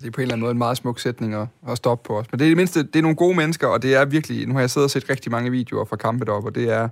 [0.00, 2.18] Det er på en eller anden måde en meget smuk sætning at, at stoppe på
[2.18, 2.26] os.
[2.32, 4.54] Men det er det mindste, det er nogle gode mennesker, og det er virkelig, nu
[4.54, 6.88] har jeg siddet og set rigtig mange videoer fra kampe deroppe, og det er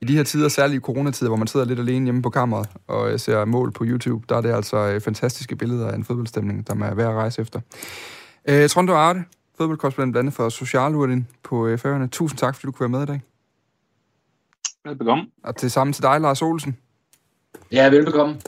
[0.00, 2.68] i de her tider, særligt i coronatider, hvor man sidder lidt alene hjemme på kammeret
[2.86, 6.04] og øh, ser mål på YouTube, der er det altså øh, fantastiske billeder af en
[6.04, 7.60] fodboldstemning, der er værd at rejse efter.
[8.48, 9.24] Øh, Trondo Arte,
[9.56, 12.08] fodboldkorrespondent blandt andet for Socialurdin på øh, Færøerne.
[12.08, 13.20] Tusind tak, fordi du kunne være med i dag.
[14.88, 15.24] Velbekomme.
[15.44, 16.76] Og til sammen til dig, Lars Olsen.
[17.72, 18.40] Ja, velbekomme.